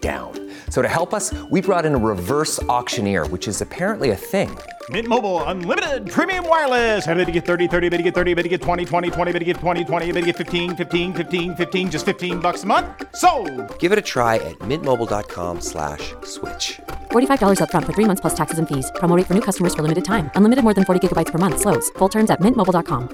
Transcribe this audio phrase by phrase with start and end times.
[0.00, 0.32] down.
[0.70, 4.56] So to help us, we brought in a reverse auctioneer, which is apparently a thing.
[4.88, 7.06] Mint Mobile unlimited premium wireless.
[7.06, 9.32] Ready to get 30, 30, bit to get 30, bit to get 20, 20, 20,
[9.32, 12.62] bit to get 20, 20, bit to get 15, 15, 15, 15 just 15 bucks
[12.62, 12.86] a month.
[13.14, 13.30] So,
[13.78, 16.80] Give it a try at mintmobile.com slash switch.
[17.10, 18.90] $45 upfront for three months plus taxes and fees.
[18.94, 20.30] Promote for new customers for limited time.
[20.34, 21.60] Unlimited more than 40 gigabytes per month.
[21.60, 21.90] Slows.
[21.98, 23.08] Full terms at mintmobile.com.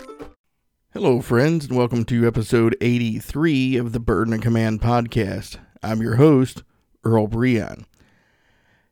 [0.93, 5.59] Hello, friends, and welcome to episode 83 of the Burden of Command podcast.
[5.83, 6.63] I'm your host,
[7.07, 7.85] Earl Breon.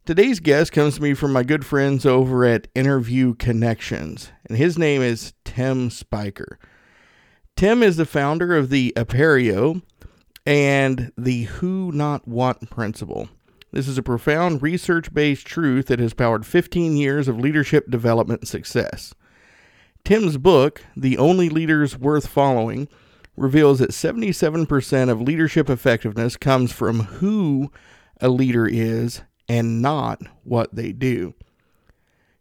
[0.06, 4.78] Today's guest comes to me from my good friends over at Interview Connections, and his
[4.78, 6.60] name is Tim Spiker.
[7.56, 9.82] Tim is the founder of the Aperio
[10.46, 13.28] and the Who Not What principle.
[13.72, 18.46] This is a profound research based truth that has powered 15 years of leadership development
[18.46, 19.12] success.
[20.04, 22.86] Tim's book, The Only Leaders Worth Following,
[23.36, 27.72] reveals that 77% of leadership effectiveness comes from who
[28.20, 31.34] a leader is and not what they do.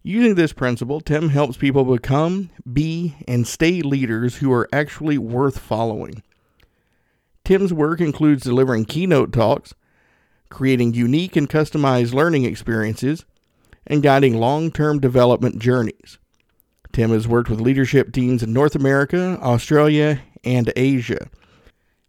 [0.03, 5.59] Using this principle, Tim helps people become, be, and stay leaders who are actually worth
[5.59, 6.23] following.
[7.45, 9.73] Tim's work includes delivering keynote talks,
[10.49, 13.25] creating unique and customized learning experiences,
[13.87, 16.19] and guiding long term development journeys.
[16.91, 21.29] Tim has worked with leadership teams in North America, Australia, and Asia.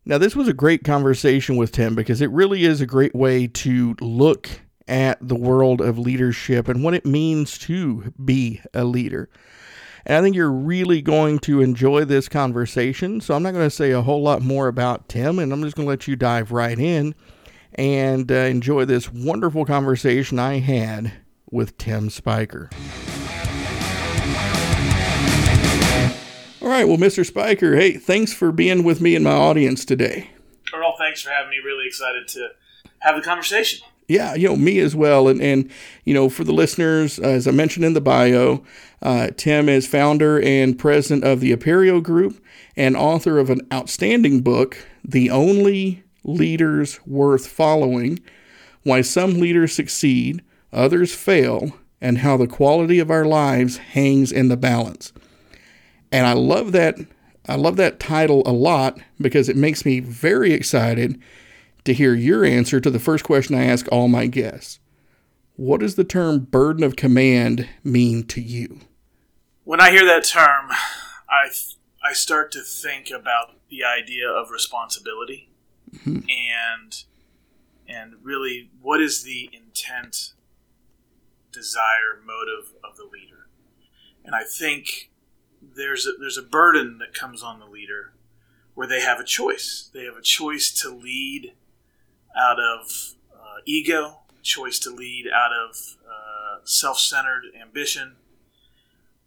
[0.06, 3.46] Now, this was a great conversation with Tim because it really is a great way
[3.46, 4.48] to look
[4.86, 9.30] at the world of leadership and what it means to be a leader.
[10.04, 13.22] And I think you're really going to enjoy this conversation.
[13.22, 15.74] So I'm not going to say a whole lot more about Tim, and I'm just
[15.76, 17.14] going to let you dive right in
[17.76, 21.12] and uh, enjoy this wonderful conversation I had
[21.50, 22.68] with Tim Spiker.
[26.64, 27.26] All right, well, Mr.
[27.26, 30.30] Spiker, hey, thanks for being with me and my audience today.
[30.74, 31.58] Earl, thanks for having me.
[31.62, 32.52] Really excited to
[33.00, 33.86] have the conversation.
[34.08, 35.28] Yeah, you know, me as well.
[35.28, 35.70] And, and
[36.04, 38.64] you know, for the listeners, uh, as I mentioned in the bio,
[39.02, 42.42] uh, Tim is founder and president of the Aperio Group
[42.78, 48.20] and author of an outstanding book, The Only Leaders Worth Following
[48.84, 50.42] Why Some Leaders Succeed,
[50.72, 55.12] Others Fail, and How the Quality of Our Lives Hangs in the Balance.
[56.14, 56.96] And I love that
[57.48, 61.20] I love that title a lot because it makes me very excited
[61.84, 64.78] to hear your answer to the first question I ask all my guests.
[65.56, 68.78] What does the term burden of command mean to you?
[69.64, 70.70] When I hear that term,
[71.28, 71.50] I
[72.02, 75.50] I start to think about the idea of responsibility
[75.94, 76.20] Mm-hmm.
[76.28, 77.04] and
[77.86, 80.32] and really what is the intent,
[81.52, 83.48] desire, motive of the leader.
[84.24, 85.10] And I think
[85.76, 88.12] there's a, there's a burden that comes on the leader
[88.74, 89.90] where they have a choice.
[89.92, 91.54] They have a choice to lead
[92.36, 98.16] out of uh, ego, choice to lead out of uh, self centered ambition,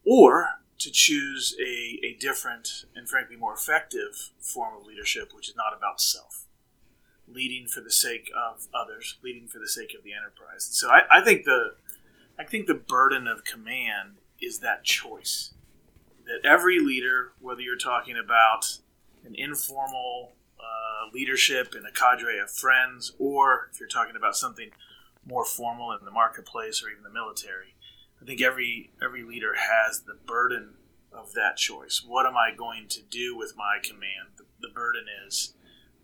[0.05, 0.49] or
[0.79, 5.75] to choose a, a different and frankly more effective form of leadership, which is not
[5.75, 6.45] about self.
[7.27, 10.67] Leading for the sake of others, leading for the sake of the enterprise.
[10.71, 11.75] So I, I think the
[12.39, 15.53] I think the burden of command is that choice.
[16.27, 18.79] That every leader, whether you're talking about
[19.25, 24.71] an informal uh, leadership in a cadre of friends, or if you're talking about something
[25.25, 27.75] more formal in the marketplace or even the military,
[28.21, 30.75] I think every every leader has the burden
[31.11, 32.03] of that choice.
[32.05, 34.35] What am I going to do with my command?
[34.37, 35.53] The, the burden is,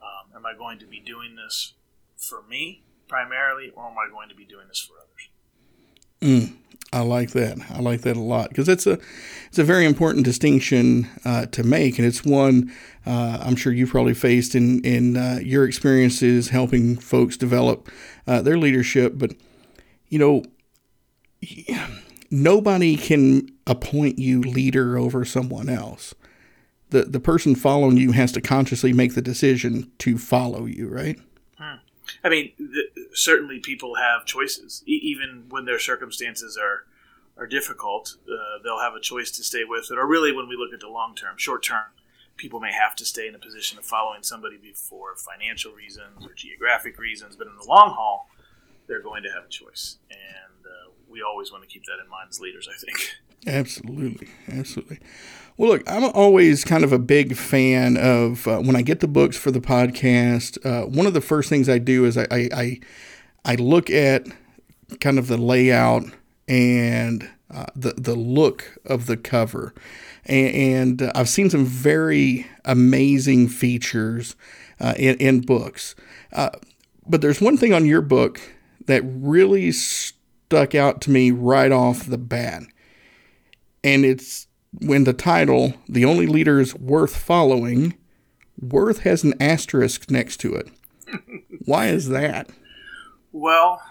[0.01, 1.73] um, am I going to be doing this
[2.17, 5.29] for me primarily, or am I going to be doing this for others?
[6.21, 6.55] Mm,
[6.91, 7.57] I like that.
[7.71, 8.99] I like that a lot because it's a
[9.47, 12.71] it's a very important distinction uh, to make, and it's one
[13.05, 17.89] uh, I'm sure you've probably faced in in uh, your experiences helping folks develop
[18.27, 19.13] uh, their leadership.
[19.15, 19.33] But
[20.07, 20.43] you know,
[22.31, 26.13] nobody can appoint you leader over someone else.
[26.91, 31.19] The the person following you has to consciously make the decision to follow you, right?
[32.23, 32.51] I mean,
[33.13, 36.85] certainly people have choices, e- even when their circumstances are
[37.35, 39.97] are difficult, uh, they'll have a choice to stay with it.
[39.97, 41.85] Or really, when we look at the long term, short term,
[42.37, 46.33] people may have to stay in a position of following somebody for financial reasons or
[46.33, 47.35] geographic reasons.
[47.35, 48.29] But in the long haul,
[48.87, 50.52] they're going to have a choice, and
[51.13, 52.67] we always want to keep that in mind as leaders.
[52.67, 53.15] I think.
[53.45, 54.99] Absolutely, absolutely.
[55.55, 59.07] Well, look, I'm always kind of a big fan of uh, when I get the
[59.07, 60.57] books for the podcast.
[60.65, 62.79] Uh, one of the first things I do is I, I,
[63.45, 64.25] I look at
[64.99, 66.05] kind of the layout
[66.47, 69.73] and uh, the the look of the cover,
[70.25, 74.35] and, and I've seen some very amazing features
[74.79, 75.93] uh, in in books.
[76.31, 76.49] Uh,
[77.05, 78.41] but there's one thing on your book
[78.87, 79.71] that really
[80.45, 82.63] stuck out to me right off the bat,
[83.83, 84.47] and it's
[84.79, 87.97] when the title "The Only Leaders Worth Following."
[88.59, 90.69] Worth has an asterisk next to it.
[91.65, 92.49] Why is that?
[93.31, 93.81] Well,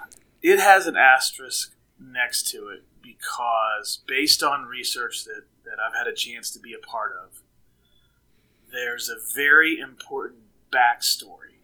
[0.41, 6.07] it has an asterisk next to it because, based on research that, that I've had
[6.07, 7.43] a chance to be a part of,
[8.73, 11.59] there's a very important backstory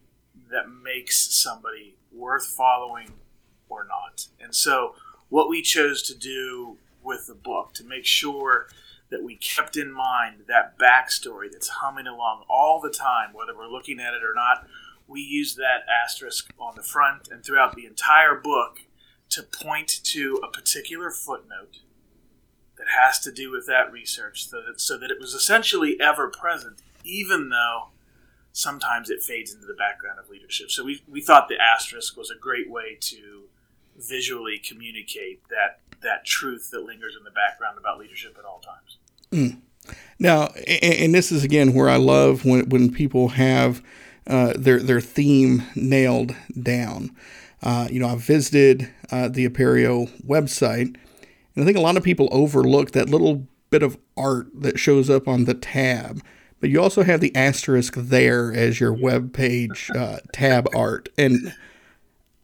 [0.50, 3.12] that makes somebody worth following
[3.69, 4.29] or not.
[4.41, 4.94] And so,
[5.29, 8.69] what we chose to do with the book to make sure
[9.11, 13.69] that we kept in mind that backstory that's humming along all the time, whether we're
[13.69, 14.67] looking at it or not.
[15.06, 18.81] We use that asterisk on the front and throughout the entire book
[19.31, 21.79] to point to a particular footnote
[22.76, 26.29] that has to do with that research so that, so that it was essentially ever
[26.29, 27.88] present, even though
[28.53, 30.70] sometimes it fades into the background of leadership.
[30.70, 33.44] So we, we thought the asterisk was a great way to
[33.99, 38.99] visually communicate that that truth that lingers in the background about leadership at all times.
[39.33, 39.61] Mm.
[40.19, 43.83] Now, and this is again where I love when when people have
[44.27, 47.11] uh, their their theme nailed down.
[47.62, 50.97] Uh, you know, I've visited uh, the Aperio website,
[51.55, 55.11] and I think a lot of people overlook that little bit of art that shows
[55.11, 56.23] up on the tab.
[56.61, 61.55] But you also have the asterisk there as your web page uh, tab art, and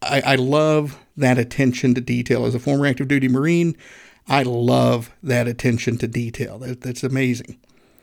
[0.03, 2.45] I, I love that attention to detail.
[2.45, 3.77] As a former active duty Marine,
[4.29, 6.59] I love that attention to detail.
[6.59, 7.59] That, that's amazing.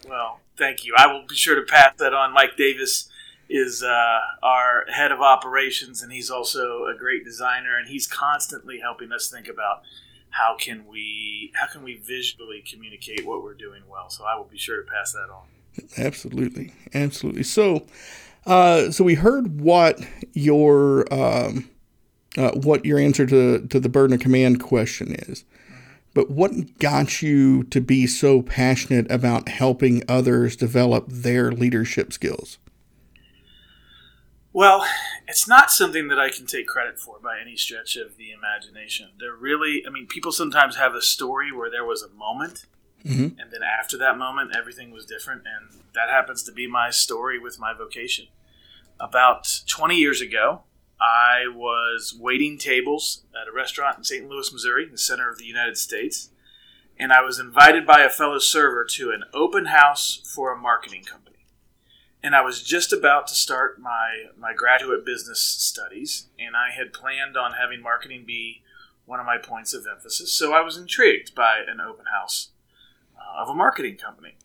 [0.07, 0.93] Well, thank you.
[0.97, 2.33] I will be sure to pass that on.
[2.33, 3.09] Mike Davis
[3.49, 8.79] is uh, our head of operations, and he's also a great designer, and he's constantly
[8.79, 9.81] helping us think about
[10.29, 14.09] how can we how can we visually communicate what we're doing well.
[14.09, 15.43] So I will be sure to pass that on.
[15.97, 17.43] Absolutely, absolutely.
[17.43, 17.85] So,
[18.45, 19.99] uh, so we heard what
[20.33, 21.69] your um,
[22.37, 25.43] uh, what your answer to to the burden of command question is.
[26.13, 32.57] But what got you to be so passionate about helping others develop their leadership skills?
[34.53, 34.85] Well,
[35.27, 39.11] it's not something that I can take credit for by any stretch of the imagination.
[39.17, 42.65] There really, I mean, people sometimes have a story where there was a moment,
[43.05, 43.39] mm-hmm.
[43.39, 45.43] and then after that moment, everything was different.
[45.45, 48.27] And that happens to be my story with my vocation.
[48.99, 50.63] About 20 years ago,
[51.01, 54.29] I was waiting tables at a restaurant in St.
[54.29, 56.29] Louis, Missouri, in the center of the United States,
[56.97, 61.03] and I was invited by a fellow server to an open house for a marketing
[61.03, 61.31] company
[62.23, 66.93] and I was just about to start my my graduate business studies, and I had
[66.93, 68.61] planned on having marketing be
[69.05, 70.31] one of my points of emphasis.
[70.31, 72.49] So I was intrigued by an open house
[73.17, 74.35] uh, of a marketing company.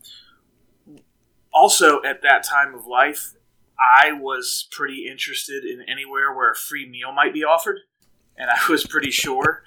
[1.53, 3.35] Also, at that time of life,
[3.79, 7.81] I was pretty interested in anywhere where a free meal might be offered,
[8.37, 9.63] and I was pretty sure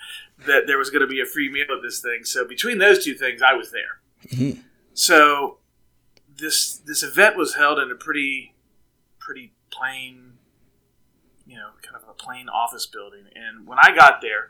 [0.45, 2.23] that there was going to be a free meal at this thing.
[2.23, 4.01] So between those two things, I was there.
[4.31, 4.61] Mm-hmm.
[4.93, 5.57] So
[6.37, 8.55] this this event was held in a pretty
[9.19, 10.33] pretty plain,
[11.45, 13.25] you know, kind of a plain office building.
[13.35, 14.49] And when I got there,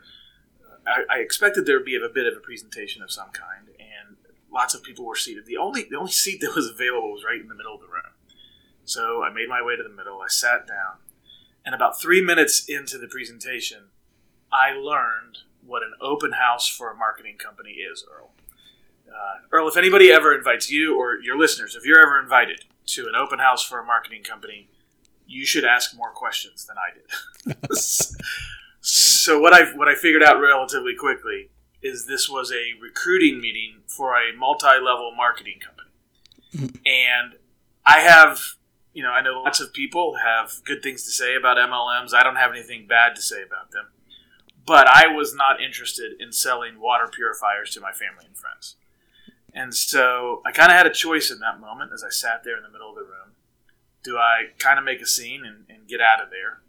[0.86, 4.16] I, I expected there would be a bit of a presentation of some kind, and
[4.52, 5.46] lots of people were seated.
[5.46, 7.86] The only the only seat that was available was right in the middle of the
[7.86, 8.09] room.
[8.90, 10.20] So I made my way to the middle.
[10.20, 10.98] I sat down,
[11.64, 13.84] and about three minutes into the presentation,
[14.52, 18.32] I learned what an open house for a marketing company is, Earl.
[19.06, 23.06] Uh, Earl, if anybody ever invites you or your listeners, if you're ever invited to
[23.06, 24.68] an open house for a marketing company,
[25.24, 27.76] you should ask more questions than I did.
[28.80, 33.82] so what I what I figured out relatively quickly is this was a recruiting meeting
[33.86, 37.34] for a multi-level marketing company, and
[37.86, 38.56] I have
[38.92, 42.14] you know I know lots of people have good things to say about MLMs.
[42.14, 43.86] I don't have anything bad to say about them,
[44.66, 48.76] but I was not interested in selling water purifiers to my family and friends.
[49.52, 52.56] And so I kind of had a choice in that moment as I sat there
[52.56, 53.34] in the middle of the room.
[54.02, 56.60] Do I kind of make a scene and, and get out of there?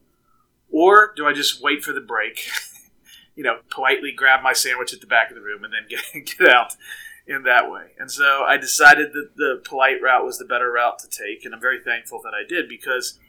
[0.72, 2.48] Or do I just wait for the break?
[3.36, 6.38] you know, politely grab my sandwich at the back of the room and then get,
[6.38, 6.76] get out
[7.32, 7.92] in that way.
[7.98, 11.54] And so I decided that the polite route was the better route to take, and
[11.54, 13.20] I'm very thankful that I did because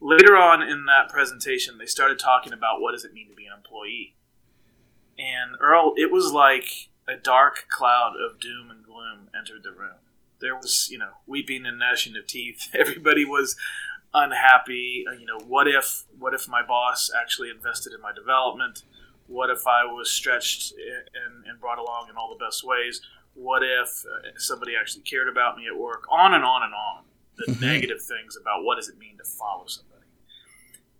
[0.00, 3.46] later on in that presentation, they started talking about what does it mean to be
[3.46, 4.14] an employee.
[5.18, 9.98] And Earl, it was like a dark cloud of doom and gloom entered the room.
[10.40, 12.70] There was, you know, weeping and gnashing of teeth.
[12.74, 13.56] Everybody was
[14.14, 15.04] unhappy.
[15.08, 18.84] Uh, you know, what if, what if my boss actually invested in my development?
[19.26, 23.02] What if I was stretched and, and brought along in all the best ways?
[23.34, 26.04] What if uh, somebody actually cared about me at work?
[26.10, 27.04] On and on and on.
[27.36, 27.64] The mm-hmm.
[27.64, 29.90] negative things about what does it mean to follow somebody.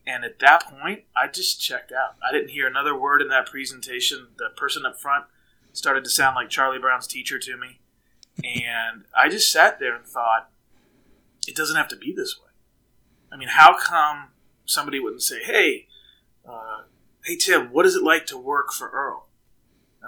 [0.06, 2.16] And at that point, I just checked out.
[2.26, 4.28] I didn't hear another word in that presentation.
[4.38, 5.26] The person up front
[5.72, 7.80] started to sound like Charlie Brown's teacher to me.
[8.42, 10.50] And I just sat there and thought,
[11.46, 12.50] it doesn't have to be this way.
[13.32, 14.28] I mean, how come
[14.64, 15.86] somebody wouldn't say, hey,
[16.48, 16.82] uh,
[17.24, 19.26] hey, Tim, what is it like to work for Earl?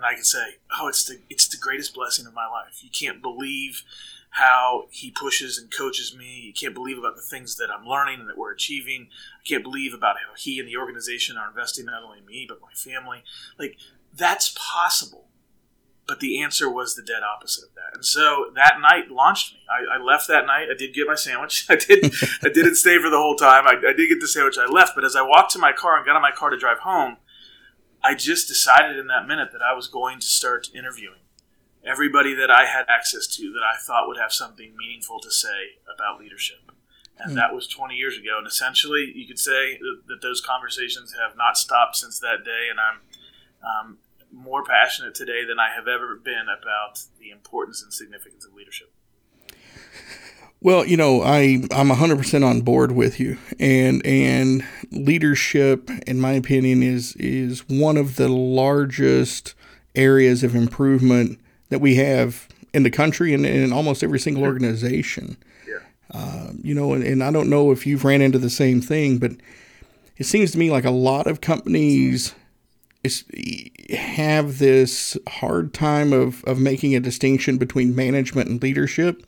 [0.03, 2.83] And I can say, oh, it's the, it's the greatest blessing of my life.
[2.83, 3.85] You can't believe
[4.31, 6.41] how he pushes and coaches me.
[6.41, 9.09] You can't believe about the things that I'm learning and that we're achieving.
[9.41, 12.47] I can't believe about how he and the organization are investing not only in me
[12.49, 13.23] but my family.
[13.61, 13.77] Like
[14.13, 15.29] that's possible.
[16.09, 17.95] But the answer was the dead opposite of that.
[17.95, 19.61] And so that night launched me.
[19.71, 20.67] I, I left that night.
[20.69, 21.65] I did get my sandwich.
[21.71, 22.13] I did.
[22.43, 23.69] I didn't stay for the whole time.
[23.69, 24.59] I, I did get the sandwich.
[24.59, 24.97] I left.
[24.97, 27.19] But as I walked to my car and got in my car to drive home,
[28.05, 31.23] I just decided in that minute that I was going to start interviewing
[31.85, 35.79] everybody that I had access to that I thought would have something meaningful to say
[35.93, 36.71] about leadership.
[37.19, 37.35] And mm.
[37.37, 38.39] that was 20 years ago.
[38.39, 42.69] And essentially, you could say that those conversations have not stopped since that day.
[42.71, 43.01] And I'm
[43.63, 43.99] um,
[44.33, 48.93] more passionate today than I have ever been about the importance and significance of leadership.
[50.63, 53.37] Well, you know, I I'm 100% on board with you.
[53.59, 59.55] And and leadership in my opinion is is one of the largest
[59.97, 61.41] areas of improvement
[61.71, 65.37] that we have in the country and in almost every single organization.
[65.67, 65.79] Yeah.
[66.13, 69.19] Uh, you know, and, and I don't know if you've ran into the same thing,
[69.19, 69.33] but
[70.17, 72.35] it seems to me like a lot of companies
[73.03, 73.25] is,
[73.91, 79.27] have this hard time of, of making a distinction between management and leadership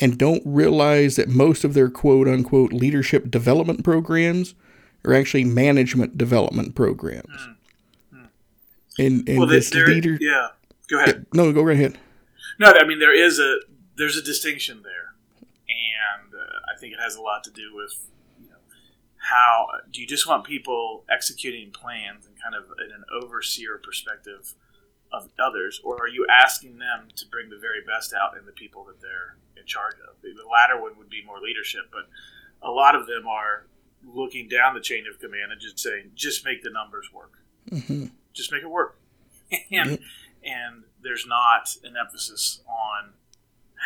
[0.00, 4.54] and don't realize that most of their quote unquote leadership development programs
[5.04, 7.26] are actually management development programs.
[7.36, 7.56] Mm.
[8.14, 8.28] Mm.
[8.98, 10.48] And, and well, this leader, yeah
[10.90, 11.26] Go ahead.
[11.32, 11.98] No, go right ahead.
[12.58, 13.60] No, I mean there is a
[13.96, 18.08] there's a distinction there, and uh, I think it has a lot to do with
[18.42, 18.56] you know
[19.30, 24.54] how do you just want people executing plans and kind of in an overseer perspective
[25.12, 28.52] of others, or are you asking them to bring the very best out in the
[28.52, 30.20] people that they're in charge of?
[30.22, 32.08] The latter one would be more leadership, but
[32.66, 33.66] a lot of them are
[34.04, 37.38] looking down the chain of command and just saying, just make the numbers work.
[37.70, 38.06] Mm-hmm.
[38.32, 38.98] Just make it work.
[39.70, 39.98] and
[40.42, 43.12] and there's not an emphasis on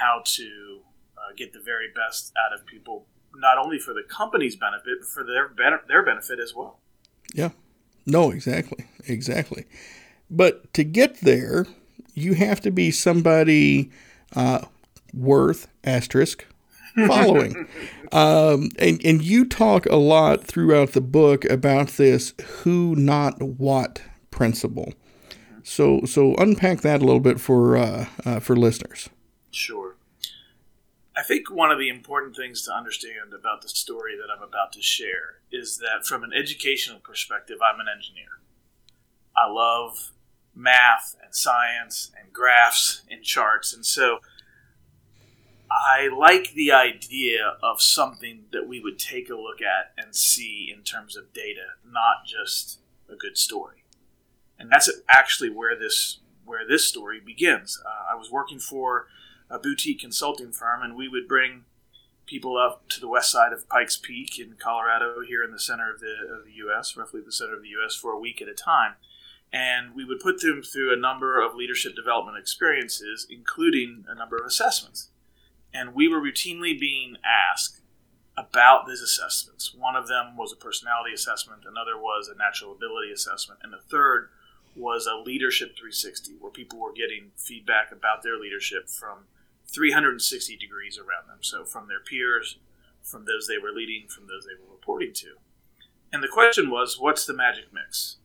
[0.01, 0.81] how to
[1.17, 5.09] uh, get the very best out of people, not only for the company's benefit, but
[5.09, 5.53] for their
[5.89, 6.79] their benefit as well.
[7.33, 7.51] Yeah,
[8.07, 9.65] no, exactly, exactly.
[10.31, 11.67] But to get there,
[12.15, 13.91] you have to be somebody
[14.35, 14.67] uh,
[15.15, 16.47] worth asterisk
[17.07, 17.67] following.
[18.13, 24.03] um, and, and you talk a lot throughout the book about this who, not what
[24.31, 24.93] principle.
[25.65, 29.09] So so unpack that a little bit for uh, uh, for listeners.
[29.51, 29.97] Sure.
[31.17, 34.73] I think one of the important things to understand about the story that I'm about
[34.73, 38.41] to share is that from an educational perspective, I'm an engineer.
[39.37, 40.11] I love
[40.55, 44.19] math and science and graphs and charts, and so
[45.71, 50.73] I like the idea of something that we would take a look at and see
[50.75, 52.81] in terms of data, not just
[53.11, 53.85] a good story
[54.59, 57.81] and that's actually where this where this story begins.
[57.85, 59.07] Uh, I was working for
[59.51, 61.65] a boutique consulting firm, and we would bring
[62.27, 65.93] people up to the west side of Pikes Peak in Colorado, here in the center
[65.93, 68.49] of the of the U.S., roughly the center of the U.S., for a week at
[68.49, 68.95] a time.
[69.53, 74.37] And we would put them through a number of leadership development experiences, including a number
[74.37, 75.11] of assessments.
[75.75, 77.81] And we were routinely being asked
[78.37, 79.75] about these assessments.
[79.75, 83.83] One of them was a personality assessment, another was a natural ability assessment, and the
[83.91, 84.31] third
[84.77, 89.27] was a leadership 360 where people were getting feedback about their leadership from
[89.73, 91.39] 360 degrees around them.
[91.43, 92.59] So from their peers,
[93.03, 95.37] from those they were leading, from those they were reporting to.
[96.13, 98.17] And the question was, what's the magic mix?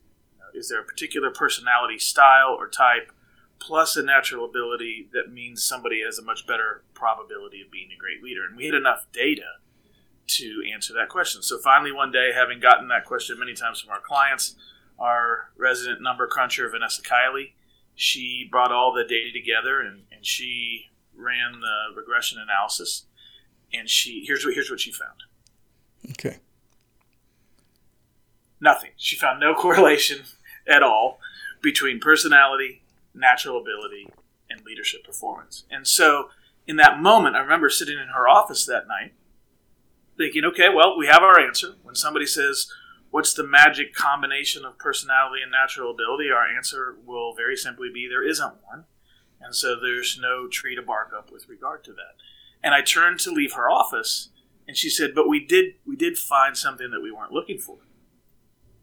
[0.54, 3.12] Is there a particular personality style or type
[3.60, 8.00] plus a natural ability that means somebody has a much better probability of being a
[8.00, 8.46] great leader?
[8.46, 9.60] And we had enough data
[10.28, 11.42] to answer that question.
[11.42, 14.56] So finally, one day, having gotten that question many times from our clients,
[15.00, 17.54] our resident number cruncher, Vanessa Kiley.
[17.96, 23.06] She brought all the data together and, and she ran the regression analysis.
[23.74, 25.24] And she here's what here's what she found.
[26.12, 26.38] Okay.
[28.60, 28.92] Nothing.
[28.98, 30.24] She found no correlation
[30.68, 31.20] at all
[31.62, 32.79] between personality,
[33.14, 34.08] natural ability,
[34.50, 35.66] and leadership performance.
[35.70, 36.30] And so,
[36.68, 39.14] in that moment, I remember sitting in her office that night
[40.18, 41.76] thinking, okay, well, we have our answer.
[41.82, 42.72] When somebody says,
[43.10, 48.08] what's the magic combination of personality and natural ability, our answer will very simply be
[48.08, 48.86] there isn't one.
[49.42, 52.16] And so there's no tree to bark up with regard to that.
[52.62, 54.30] And I turned to leave her office
[54.68, 57.80] and she said, "But we did we did find something that we weren't looking for."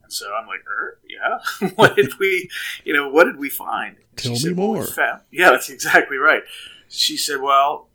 [0.02, 2.50] And so I'm like, er, "Yeah, what did we,
[2.84, 6.16] you know, what did we find?" Tell me said, "Well, more." found-" Yeah, that's exactly
[6.16, 6.42] right.
[6.88, 7.88] She said, "Well,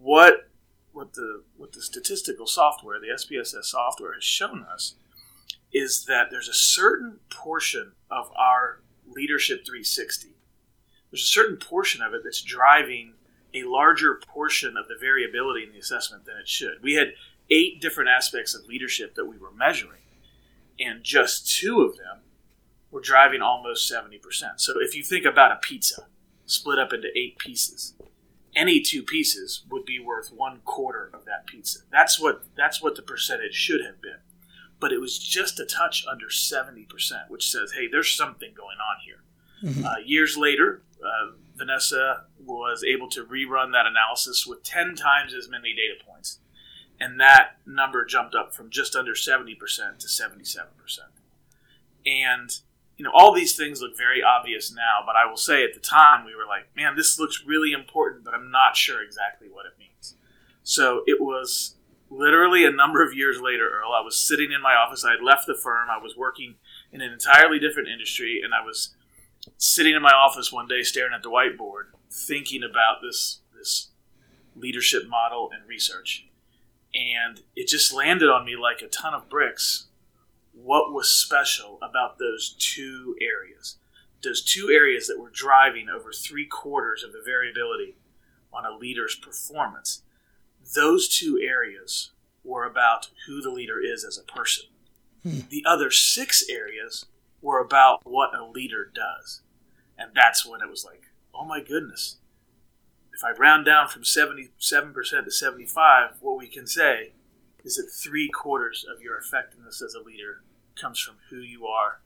[0.00, 0.48] what
[0.92, 4.94] what the what the statistical software, the SPSS software, has shown us
[5.72, 10.36] is that there's a certain portion of our leadership 360.
[11.10, 13.14] There's a certain portion of it that's driving
[13.52, 16.82] a larger portion of the variability in the assessment than it should.
[16.82, 17.14] We had
[17.50, 20.02] eight different aspects of leadership that we were measuring,
[20.78, 22.20] and just two of them
[22.94, 24.20] were driving almost 70%.
[24.58, 26.06] So if you think about a pizza
[26.46, 27.94] split up into eight pieces,
[28.54, 31.80] any two pieces would be worth one quarter of that pizza.
[31.90, 34.20] That's what that's what the percentage should have been.
[34.78, 36.86] But it was just a touch under 70%,
[37.28, 39.22] which says, hey, there's something going on here.
[39.84, 45.48] Uh, years later, uh, Vanessa was able to rerun that analysis with 10 times as
[45.48, 46.38] many data points.
[47.00, 49.56] And that number jumped up from just under 70%
[49.98, 50.68] to 77%.
[52.06, 52.60] And,
[52.96, 55.80] you know, all these things look very obvious now, but I will say at the
[55.80, 59.66] time we were like, man, this looks really important, but I'm not sure exactly what
[59.66, 60.16] it means.
[60.62, 61.74] So it was
[62.08, 63.92] literally a number of years later, Earl.
[63.92, 65.04] I was sitting in my office.
[65.04, 65.88] I had left the firm.
[65.90, 66.54] I was working
[66.92, 68.94] in an entirely different industry, and I was
[69.58, 73.90] sitting in my office one day staring at the whiteboard thinking about this this
[74.56, 76.26] leadership model and research
[76.94, 79.86] and it just landed on me like a ton of bricks
[80.64, 83.78] what was special about those two areas
[84.22, 87.96] those two areas that were driving over three quarters of the variability
[88.52, 90.02] on a leader's performance
[90.74, 94.64] those two areas were about who the leader is as a person
[95.22, 95.40] hmm.
[95.50, 97.06] the other six areas
[97.44, 99.42] were about what a leader does.
[99.98, 101.02] And that's when it was like,
[101.34, 102.16] oh my goodness.
[103.12, 107.12] If I round down from 77% to 75, what we can say
[107.62, 110.42] is that three quarters of your effectiveness as a leader
[110.80, 112.00] comes from who you are,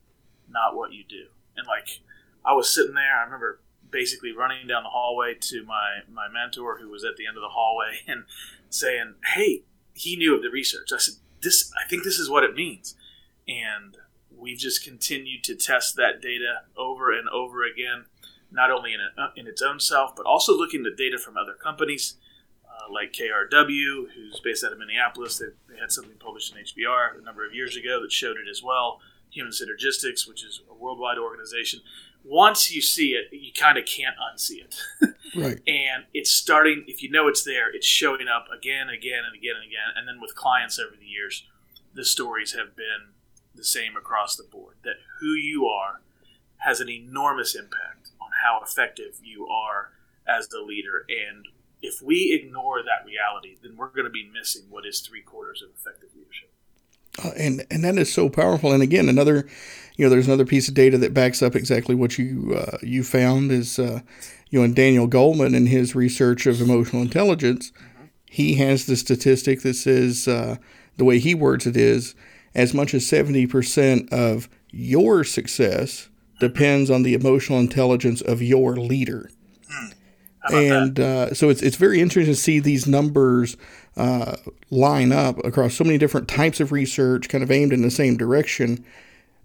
[0.48, 1.26] not what you do.
[1.56, 2.00] And like,
[2.44, 6.78] I was sitting there, I remember basically running down the hallway to my, my mentor
[6.78, 8.24] who was at the end of the hallway and
[8.68, 9.62] saying, hey,
[9.94, 10.90] he knew of the research.
[10.92, 12.94] I said, this, I think this is what it means
[13.48, 13.96] and
[14.36, 18.04] we've just continued to test that data over and over again,
[18.52, 21.54] not only in, a, in its own self, but also looking at data from other
[21.54, 22.14] companies
[22.90, 25.38] like KRW, who's based out of Minneapolis.
[25.38, 28.48] They, they had something published in HBR a number of years ago that showed it
[28.50, 29.00] as well.
[29.30, 31.80] Human Synergistics, which is a worldwide organization.
[32.24, 34.76] Once you see it, you kind of can't unsee it.
[35.36, 35.60] Right.
[35.66, 39.56] and it's starting, if you know it's there, it's showing up again, again, and again,
[39.56, 39.92] and again.
[39.94, 41.46] And then with clients over the years,
[41.92, 43.12] the stories have been
[43.54, 46.00] the same across the board that who you are
[46.58, 49.90] has an enormous impact on how effective you are
[50.26, 51.46] as the leader and
[51.82, 55.62] if we ignore that reality then we're going to be missing what is three quarters
[55.62, 56.50] of effective leadership.
[57.24, 58.72] Uh, and and that is so powerful.
[58.72, 59.48] And again, another,
[59.96, 63.02] you know, there's another piece of data that backs up exactly what you uh, you
[63.02, 64.00] found is, uh,
[64.50, 67.72] you know, in Daniel Goleman in his research of emotional intelligence,
[68.26, 70.56] he has the statistic that says uh,
[70.96, 72.14] the way he words it is
[72.54, 78.76] as much as seventy percent of your success depends on the emotional intelligence of your
[78.76, 79.28] leader
[80.50, 83.56] and uh, so it's it's very interesting to see these numbers
[83.96, 84.36] uh,
[84.70, 88.16] line up across so many different types of research, kind of aimed in the same
[88.16, 88.84] direction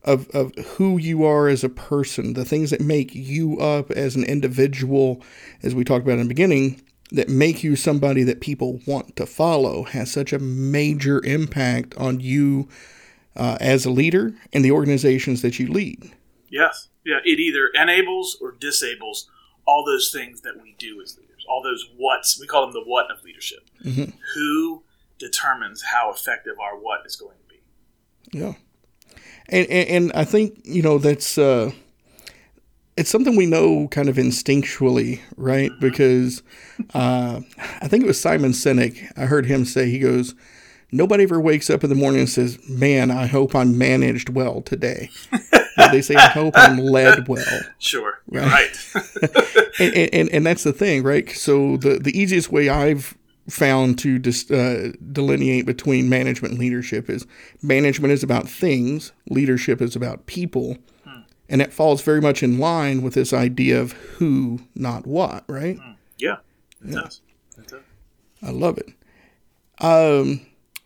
[0.04, 4.16] of of who you are as a person, the things that make you up as
[4.16, 5.22] an individual,
[5.62, 9.26] as we talked about in the beginning, that make you somebody that people want to
[9.26, 12.68] follow, has such a major impact on you
[13.36, 16.12] uh, as a leader and the organizations that you lead.
[16.50, 19.30] yes yeah it either enables or disables
[19.66, 22.84] all those things that we do as leaders all those whats we call them the
[22.86, 23.70] what of leadership
[24.36, 24.84] who
[25.20, 27.60] determines how effective our what is going to be
[28.38, 28.54] Yeah,
[29.50, 31.72] and and, and I think you know that's uh,
[32.98, 35.72] it's something we know kind of instinctually, right?
[35.80, 36.44] Because
[36.94, 37.42] uh,
[37.82, 39.12] I think it was Simon Sinek.
[39.18, 40.36] I heard him say he goes,
[40.92, 44.62] "Nobody ever wakes up in the morning and says, "Man, I hope I'm managed well
[44.62, 45.10] today."
[45.92, 47.62] they say, I hope I'm led well.
[47.80, 48.72] Sure, right.
[49.80, 51.30] and, and, and that's the thing, right?
[51.30, 53.18] So the, the easiest way I've
[53.50, 57.28] found to dis, uh, delineate between management and leadership is
[57.62, 60.78] management is about things, leadership is about people.
[61.04, 61.22] Hmm.
[61.50, 65.78] And it falls very much in line with this idea of who, not what, right?
[65.78, 65.92] Hmm.
[66.18, 66.38] Yeah,
[66.84, 67.02] it yeah.
[67.02, 67.22] does.
[67.58, 67.82] It does.
[68.42, 68.94] I love it.
[69.80, 70.42] Um,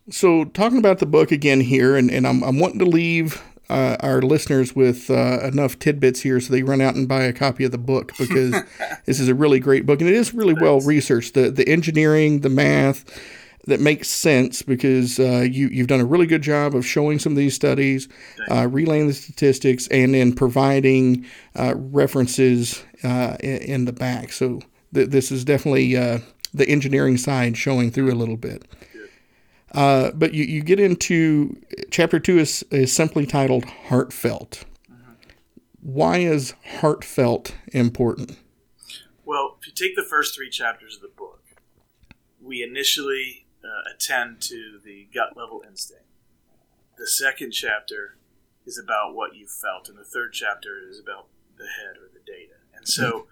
[0.10, 3.98] so talking about the book again here, and, and I'm, I'm wanting to leave uh,
[4.00, 7.64] our listeners with uh, enough tidbits here so they run out and buy a copy
[7.64, 8.52] of the book because
[9.06, 11.34] this is a really great book and it is really well researched.
[11.34, 13.06] The the engineering, the math
[13.66, 17.34] that makes sense because uh, you you've done a really good job of showing some
[17.34, 18.08] of these studies,
[18.50, 21.26] uh, relaying the statistics, and then providing
[21.56, 24.32] uh, references uh, in, in, the back.
[24.32, 24.62] So
[24.94, 25.96] th- this is definitely
[26.54, 28.66] the engineering side showing through a little bit.
[29.74, 34.66] Uh, but you, you get into chapter two is, is simply titled Heartfelt.
[35.82, 38.38] Why is heartfelt important?
[39.24, 41.44] Well, if you take the first three chapters of the book,
[42.42, 46.04] we initially uh, attend to the gut level instinct.
[46.98, 48.18] The second chapter
[48.66, 51.28] is about what you felt, and the third chapter is about
[51.58, 52.56] the head or the data.
[52.76, 53.28] And so,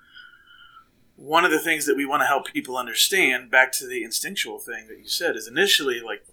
[1.15, 4.59] one of the things that we want to help people understand, back to the instinctual
[4.59, 6.25] thing that you said, is initially like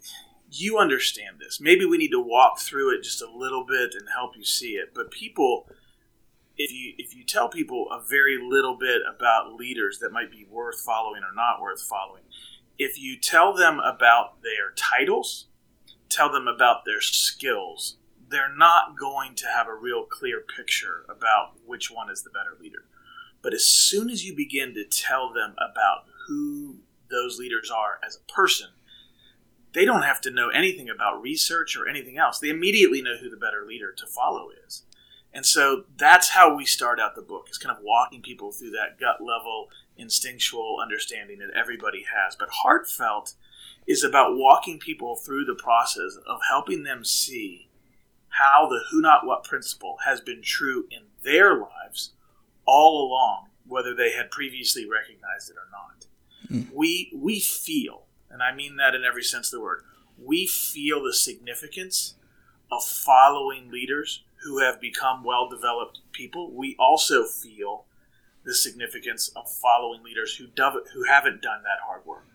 [0.50, 1.60] you understand this.
[1.60, 4.72] Maybe we need to walk through it just a little bit and help you see
[4.72, 4.92] it.
[4.94, 5.68] But people,
[6.56, 10.46] if you if you tell people a very little bit about leaders that might be
[10.50, 12.24] worth following or not worth following,
[12.78, 15.46] if you tell them about their titles,
[16.08, 17.96] tell them about their skills,
[18.28, 22.56] they're not going to have a real clear picture about which one is the better
[22.60, 22.84] leader.
[23.42, 26.76] But as soon as you begin to tell them about who
[27.10, 28.68] those leaders are as a person,
[29.72, 32.38] they don't have to know anything about research or anything else.
[32.38, 34.84] They immediately know who the better leader to follow is.
[35.34, 38.70] And so that's how we start out the book, is kind of walking people through
[38.72, 42.36] that gut level instinctual understanding that everybody has.
[42.36, 43.34] But heartfelt
[43.86, 47.68] is about walking people through the process of helping them see
[48.28, 52.12] how the who not what principle has been true in their lives
[52.66, 56.06] all along, whether they had previously recognized it or not.
[56.50, 56.72] Mm.
[56.72, 59.84] We we feel, and I mean that in every sense of the word,
[60.22, 62.14] we feel the significance
[62.70, 66.50] of following leaders who have become well developed people.
[66.52, 67.84] We also feel
[68.44, 72.26] the significance of following leaders who do, who haven't done that hard work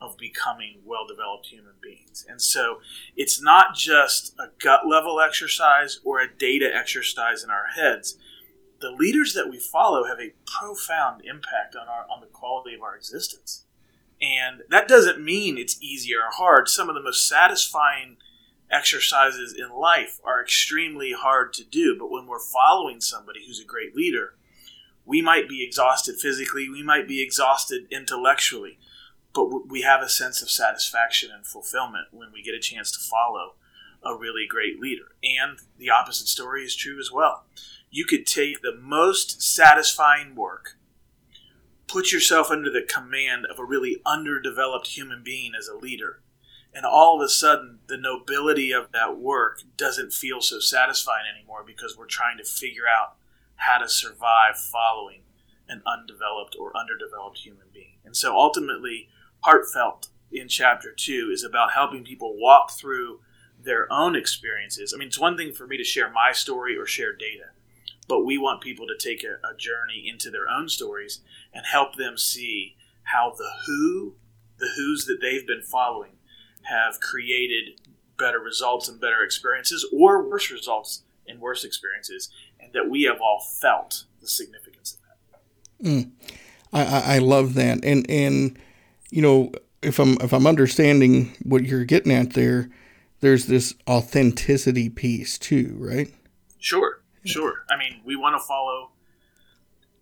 [0.00, 2.24] of becoming well developed human beings.
[2.28, 2.80] And so
[3.16, 8.18] it's not just a gut level exercise or a data exercise in our heads
[8.80, 12.82] the leaders that we follow have a profound impact on our on the quality of
[12.82, 13.64] our existence.
[14.20, 16.68] And that doesn't mean it's easy or hard.
[16.68, 18.16] Some of the most satisfying
[18.70, 23.64] exercises in life are extremely hard to do, but when we're following somebody who's a
[23.64, 24.34] great leader,
[25.04, 28.78] we might be exhausted physically, we might be exhausted intellectually,
[29.32, 32.98] but we have a sense of satisfaction and fulfillment when we get a chance to
[32.98, 33.54] follow
[34.02, 35.14] a really great leader.
[35.22, 37.44] And the opposite story is true as well
[37.96, 40.76] you could take the most satisfying work,
[41.88, 46.20] put yourself under the command of a really underdeveloped human being as a leader,
[46.74, 51.64] and all of a sudden the nobility of that work doesn't feel so satisfying anymore
[51.66, 53.14] because we're trying to figure out
[53.54, 55.22] how to survive following
[55.66, 57.96] an undeveloped or underdeveloped human being.
[58.04, 59.08] And so ultimately,
[59.46, 63.20] Heartfelt in chapter two is about helping people walk through
[63.58, 64.92] their own experiences.
[64.92, 67.52] I mean, it's one thing for me to share my story or share data
[68.08, 71.20] but we want people to take a, a journey into their own stories
[71.52, 74.14] and help them see how the who,
[74.58, 76.12] the who's that they've been following,
[76.62, 77.80] have created
[78.18, 83.20] better results and better experiences, or worse results and worse experiences, and that we have
[83.20, 85.90] all felt the significance of that.
[85.90, 86.10] Mm.
[86.72, 88.58] I, I love that, and and
[89.10, 92.68] you know if I'm if I'm understanding what you're getting at there,
[93.20, 96.12] there's this authenticity piece too, right?
[96.58, 97.02] Sure.
[97.26, 97.64] Sure.
[97.68, 98.90] I mean, we want to follow.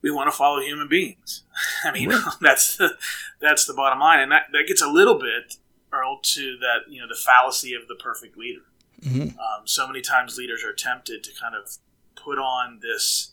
[0.03, 1.45] We want to follow human beings.
[1.85, 2.23] I mean, right.
[2.41, 2.97] that's the
[3.41, 5.57] that's the bottom line, and that, that gets a little bit
[5.93, 8.63] Earl to that you know the fallacy of the perfect leader.
[9.03, 9.39] Mm-hmm.
[9.39, 11.77] Um, so many times leaders are tempted to kind of
[12.15, 13.33] put on this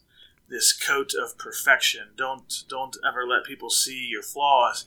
[0.49, 2.09] this coat of perfection.
[2.15, 4.85] Don't don't ever let people see your flaws.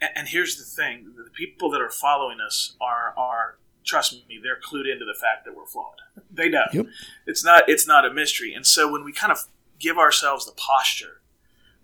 [0.00, 4.40] And, and here's the thing: the people that are following us are are trust me,
[4.42, 5.96] they're clued into the fact that we're flawed.
[6.32, 6.64] They know.
[6.72, 6.86] Yep.
[7.26, 8.54] It's not it's not a mystery.
[8.54, 9.46] And so when we kind of
[9.78, 11.20] give ourselves the posture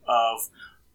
[0.06, 0.48] of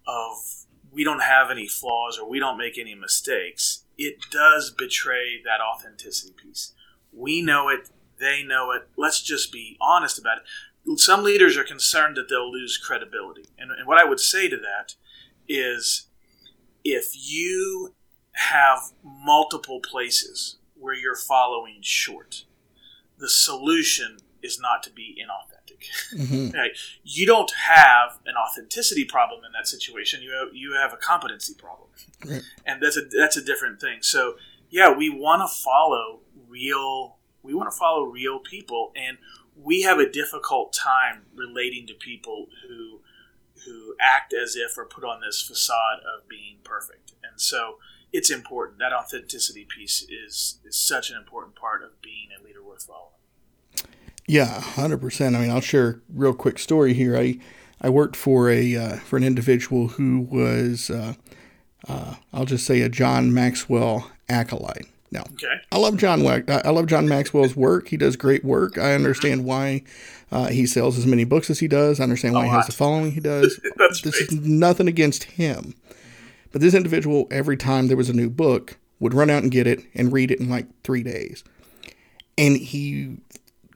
[0.07, 5.41] of we don't have any flaws or we don't make any mistakes, it does betray
[5.43, 6.73] that authenticity piece.
[7.13, 8.87] We know it, they know it.
[8.97, 10.99] Let's just be honest about it.
[10.99, 13.45] some leaders are concerned that they'll lose credibility.
[13.57, 14.95] And, and what I would say to that
[15.47, 16.07] is
[16.83, 17.93] if you
[18.33, 22.45] have multiple places where you're following short,
[23.17, 25.59] the solution is not to be inauthentic.
[26.13, 26.57] Mm-hmm.
[26.57, 26.71] Right?
[27.03, 30.21] You don't have an authenticity problem in that situation.
[30.21, 31.89] You have, you have a competency problem,
[32.25, 32.41] right.
[32.65, 33.99] and that's a that's a different thing.
[34.01, 34.35] So
[34.69, 37.17] yeah, we want to follow real.
[37.43, 39.17] We want to follow real people, and
[39.55, 42.99] we have a difficult time relating to people who
[43.65, 47.13] who act as if or put on this facade of being perfect.
[47.23, 47.77] And so
[48.13, 48.79] it's important.
[48.79, 53.11] That authenticity piece is is such an important part of being a leader worth following.
[54.27, 55.35] Yeah, hundred percent.
[55.35, 57.17] I mean, I'll share a real quick story here.
[57.17, 57.39] I
[57.81, 61.13] I worked for a uh, for an individual who was uh,
[61.87, 64.87] uh, I'll just say a John Maxwell acolyte.
[65.11, 65.59] Now, okay.
[65.71, 66.25] I love John.
[66.25, 67.89] I love John Maxwell's work.
[67.89, 68.77] He does great work.
[68.77, 69.83] I understand why
[70.31, 71.99] uh, he sells as many books as he does.
[71.99, 73.59] I understand why he has the following he does.
[74.03, 75.75] this is nothing against him,
[76.51, 79.67] but this individual, every time there was a new book, would run out and get
[79.67, 81.43] it and read it in like three days,
[82.37, 83.17] and he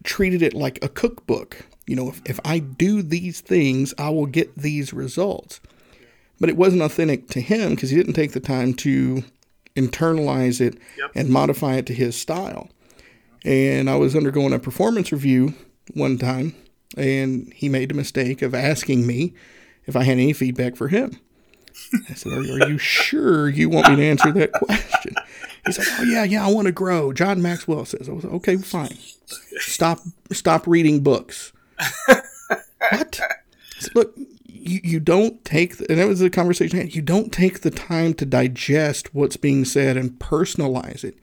[0.04, 1.66] treated it like a cookbook.
[1.88, 5.60] You know, if, if I do these things, I will get these results.
[6.40, 9.24] But it wasn't authentic to him because he didn't take the time to
[9.76, 11.12] internalize it yep.
[11.16, 12.70] and modify it to his style.
[13.44, 15.54] And I was undergoing a performance review
[15.94, 16.56] one time,
[16.98, 19.34] and he made the mistake of asking me
[19.86, 21.20] if I had any feedback for him.
[22.10, 25.16] I said, are, are, you sure you want me to answer that question?
[25.66, 27.14] He said, Oh yeah, yeah, I want to grow.
[27.14, 28.98] John Maxwell says, I was okay, fine.
[29.58, 30.00] Stop
[30.32, 31.54] stop reading books.
[32.08, 33.22] what?
[33.80, 34.16] Said, Look,
[34.48, 38.14] you, you don't take the, and that was the conversation you don't take the time
[38.16, 41.18] to digest what's being said and personalize it.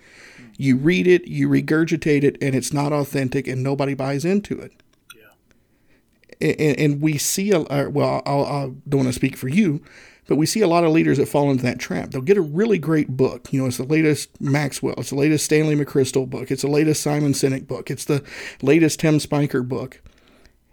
[0.57, 4.73] You read it, you regurgitate it, and it's not authentic and nobody buys into it.
[5.15, 6.55] Yeah.
[6.59, 9.83] And, and we see a well, I'll, I don't want to speak for you,
[10.27, 12.11] but we see a lot of leaders that fall into that trap.
[12.11, 13.53] They'll get a really great book.
[13.53, 17.03] You know, it's the latest Maxwell, it's the latest Stanley McChrystal book, it's the latest
[17.03, 18.25] Simon Sinek book, it's the
[18.63, 20.01] latest Tim Spiker book.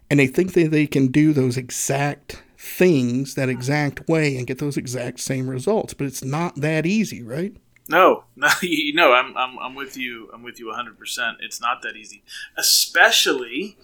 [0.10, 4.58] And they think that they can do those exact things that exact way and get
[4.58, 5.94] those exact same results.
[5.94, 7.56] But it's not that easy, right?
[7.88, 10.30] No, no, you know, I'm, I'm, I'm with you.
[10.34, 11.36] I'm with you 100%.
[11.42, 12.24] It's not that easy,
[12.58, 13.78] especially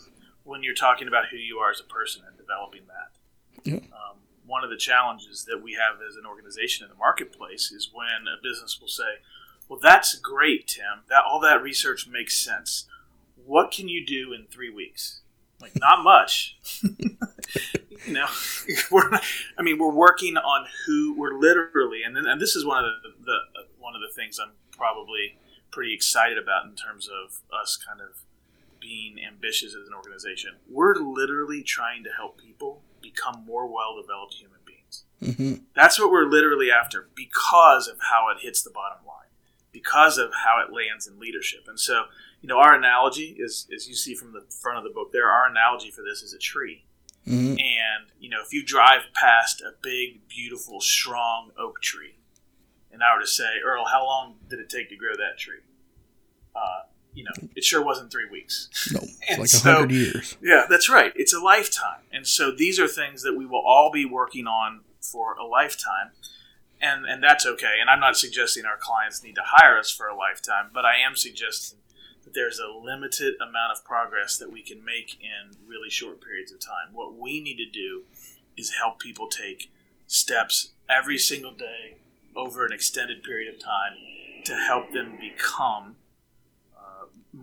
[0.44, 3.12] when you're talking about who you are as a person and developing that.
[3.64, 3.80] Yeah.
[3.92, 4.05] Um,
[4.56, 8.26] one of the challenges that we have as an organization in the marketplace is when
[8.26, 9.20] a business will say,
[9.68, 11.04] "Well, that's great, Tim.
[11.10, 12.86] That all that research makes sense.
[13.36, 15.20] What can you do in three weeks?"
[15.60, 16.58] Like, not much.
[18.08, 18.28] you know,
[18.92, 19.12] we're.
[19.58, 22.92] I mean, we're working on who we're literally, and then, and this is one of
[23.04, 23.38] the, the
[23.78, 25.38] one of the things I'm probably
[25.70, 28.20] pretty excited about in terms of us kind of
[28.80, 30.52] being ambitious as an organization.
[30.70, 35.04] We're literally trying to help people become more well developed human beings.
[35.22, 35.64] Mm-hmm.
[35.76, 39.30] That's what we're literally after because of how it hits the bottom line,
[39.72, 41.66] because of how it lands in leadership.
[41.68, 42.06] And so,
[42.42, 45.30] you know, our analogy is, as you see from the front of the book there,
[45.30, 46.86] our analogy for this is a tree.
[47.28, 47.58] Mm-hmm.
[47.58, 52.18] And, you know, if you drive past a big, beautiful, strong oak tree,
[52.92, 55.60] and I were to say, Earl, how long did it take to grow that tree?
[56.56, 56.84] Uh,
[57.16, 58.70] you know, it sure wasn't three weeks.
[58.94, 60.38] No, it's like a so, hundred years.
[60.42, 61.14] Yeah, that's right.
[61.16, 64.82] It's a lifetime, and so these are things that we will all be working on
[65.00, 66.12] for a lifetime,
[66.82, 67.78] and and that's okay.
[67.80, 70.98] And I'm not suggesting our clients need to hire us for a lifetime, but I
[70.98, 71.80] am suggesting
[72.26, 76.52] that there's a limited amount of progress that we can make in really short periods
[76.52, 76.94] of time.
[76.94, 78.04] What we need to do
[78.58, 79.72] is help people take
[80.08, 81.98] steps every single day
[82.36, 83.94] over an extended period of time
[84.44, 85.96] to help them become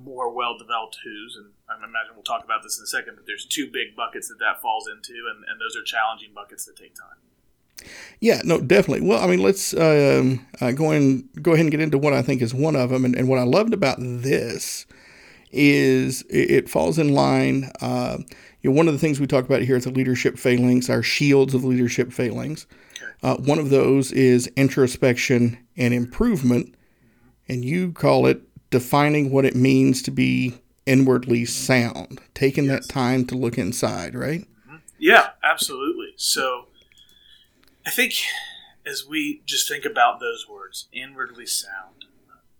[0.04, 3.26] more well developed who's, and I imagine we'll talk about this in a second, but
[3.26, 6.76] there's two big buckets that that falls into, and, and those are challenging buckets that
[6.76, 7.88] take time.
[8.20, 9.06] Yeah, no, definitely.
[9.06, 12.22] Well, I mean, let's um, uh, go and go ahead and get into what I
[12.22, 14.86] think is one of them, and, and what I loved about this
[15.50, 17.70] is it, it falls in line.
[17.80, 18.18] Uh,
[18.62, 21.02] you know, one of the things we talk about here is the leadership failings, our
[21.02, 22.66] shields of leadership failings.
[23.22, 26.74] Uh, one of those is introspection and improvement,
[27.48, 28.40] and you call it
[28.72, 30.54] defining what it means to be
[30.86, 32.86] inwardly sound, taking yes.
[32.86, 34.40] that time to look inside, right?
[34.66, 34.76] Mm-hmm.
[34.98, 36.14] Yeah, absolutely.
[36.16, 36.66] So
[37.86, 38.14] I think
[38.84, 42.06] as we just think about those words, inwardly sound,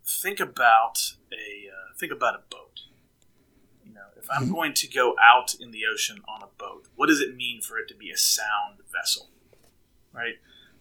[0.07, 2.81] think about a uh, think about a boat.
[3.85, 4.53] You know, if I'm mm-hmm.
[4.53, 7.79] going to go out in the ocean on a boat, what does it mean for
[7.79, 9.31] it to be a sound vessel?
[10.13, 10.35] Right?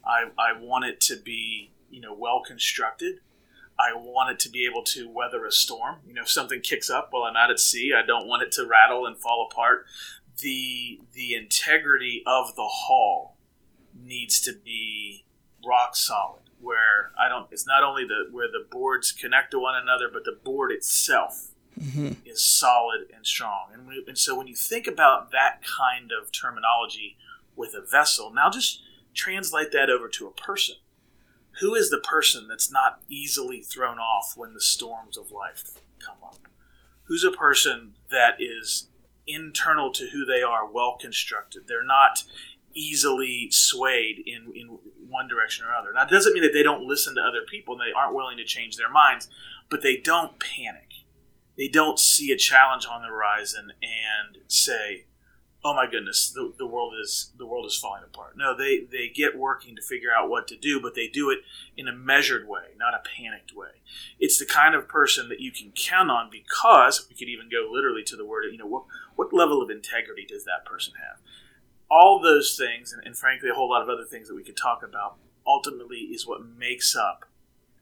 [0.05, 3.19] I, I want it to be, you know, well constructed.
[3.81, 5.95] I want it to be able to weather a storm.
[6.05, 8.51] You know, if something kicks up while I'm out at sea, I don't want it
[8.53, 9.85] to rattle and fall apart.
[10.41, 13.37] the the integrity of the hull
[13.95, 15.25] needs to be
[15.65, 16.41] rock solid.
[16.59, 20.25] Where I don't, it's not only the where the boards connect to one another, but
[20.25, 21.47] the board itself
[21.79, 22.11] mm-hmm.
[22.23, 23.69] is solid and strong.
[23.73, 27.17] And, we, and so when you think about that kind of terminology
[27.55, 28.83] with a vessel, now just
[29.15, 30.75] translate that over to a person.
[31.59, 36.17] Who is the person that's not easily thrown off when the storms of life come
[36.23, 36.37] up?
[37.03, 38.87] Who's a person that is
[39.27, 41.63] internal to who they are, well constructed?
[41.67, 42.23] They're not
[42.73, 45.91] easily swayed in, in one direction or other.
[45.93, 48.37] Now, it doesn't mean that they don't listen to other people and they aren't willing
[48.37, 49.27] to change their minds,
[49.69, 50.89] but they don't panic.
[51.57, 55.05] They don't see a challenge on the horizon and say,
[55.63, 59.09] "Oh my goodness, the, the world is the world is falling apart." No, they they
[59.09, 61.39] get working to figure out what to do, but they do it
[61.77, 63.81] in a measured way, not a panicked way.
[64.19, 67.69] It's the kind of person that you can count on because we could even go
[67.71, 68.45] literally to the word.
[68.51, 68.83] You know, what
[69.15, 71.19] what level of integrity does that person have?
[71.91, 74.55] all those things, and, and, frankly, a whole lot of other things that we could
[74.55, 77.25] talk about, ultimately is what makes up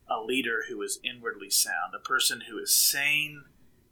[0.09, 3.43] a leader who is inwardly sound, a person who is sane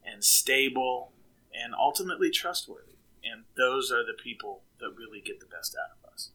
[0.04, 1.12] and stable
[1.54, 2.96] and ultimately trustworthy.
[3.31, 6.29] And those are the people that really get the best out of us.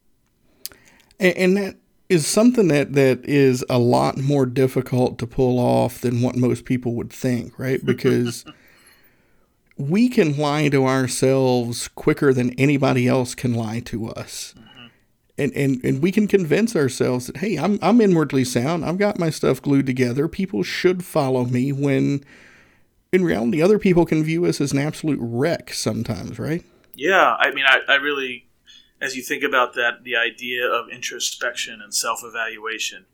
[1.19, 1.77] And, and that
[2.09, 6.65] is something that, that is a lot more difficult to pull off than what most
[6.65, 7.85] people would think, right?
[7.93, 8.45] Because
[9.77, 14.55] we can lie to ourselves quicker than anybody else can lie to us.
[14.59, 14.87] Mm-hmm.
[15.39, 18.85] And, and, and we can convince ourselves that, hey, I'm, I'm inwardly sound.
[18.85, 20.29] I've got my stuff glued together.
[20.29, 22.23] People should follow me when
[23.13, 26.65] in reality, other people can view us as an absolute wreck sometimes, right?
[26.95, 27.37] Yeah.
[27.39, 28.49] I mean, I, I really,
[29.01, 33.07] as you think about that, the idea of introspection and self evaluation,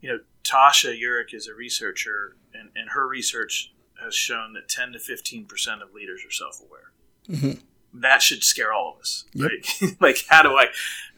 [0.00, 4.92] you know, Tasha Eurich is a researcher, and, and her research has shown that 10
[4.92, 6.92] to 15 percent of leaders are self-aware.
[7.28, 8.00] Mm-hmm.
[8.00, 9.24] That should scare all of us.
[9.34, 9.50] Yep.
[9.50, 9.96] Right?
[10.00, 10.66] like, how do I?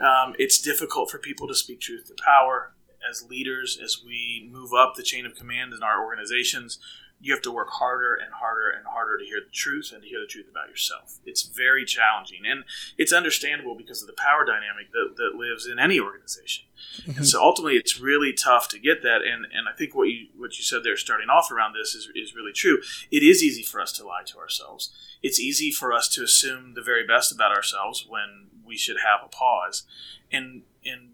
[0.01, 2.73] Um, it's difficult for people to speak truth to power
[3.09, 6.79] as leaders as we move up the chain of command in our organizations
[7.21, 10.09] you have to work harder and harder and harder to hear the truth and to
[10.09, 11.19] hear the truth about yourself.
[11.27, 12.65] It's very challenging, and
[12.97, 16.65] it's understandable because of the power dynamic that, that lives in any organization.
[17.03, 17.19] Mm-hmm.
[17.19, 19.21] And so ultimately, it's really tough to get that.
[19.21, 22.09] And, and I think what you what you said there, starting off around this, is,
[22.15, 22.79] is really true.
[23.11, 24.91] It is easy for us to lie to ourselves.
[25.23, 29.21] It's easy for us to assume the very best about ourselves when we should have
[29.25, 29.85] a pause.
[30.33, 31.11] And and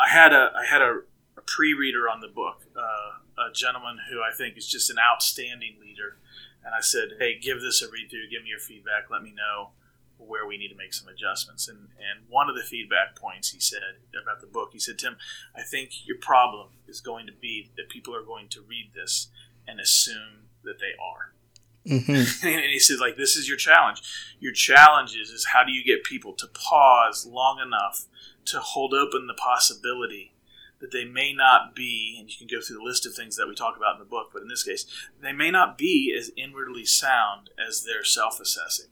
[0.00, 1.02] I had a I had a,
[1.36, 2.62] a pre-reader on the book.
[2.76, 6.16] Uh, a gentleman who I think is just an outstanding leader.
[6.64, 9.32] And I said, hey, give this a read through, give me your feedback, let me
[9.32, 9.70] know
[10.18, 11.68] where we need to make some adjustments.
[11.68, 15.16] And, and one of the feedback points he said about the book, he said, Tim,
[15.54, 19.28] I think your problem is going to be that people are going to read this
[19.66, 21.32] and assume that they are.
[21.86, 22.46] Mm-hmm.
[22.46, 24.02] and he said, like, this is your challenge.
[24.40, 28.06] Your challenge is, is how do you get people to pause long enough
[28.46, 30.33] to hold open the possibility
[30.84, 33.48] that they may not be, and you can go through the list of things that
[33.48, 34.84] we talk about in the book, but in this case,
[35.22, 38.90] they may not be as inwardly sound as they're self assessing,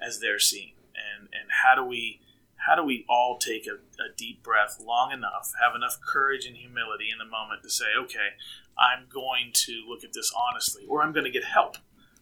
[0.00, 0.72] as they're seeing.
[0.96, 2.20] And, and how do we
[2.66, 6.56] how do we all take a, a, deep breath long enough, have enough courage and
[6.56, 8.34] humility in the moment to say, okay,
[8.76, 11.76] I'm going to look at this honestly, or I'm going to get help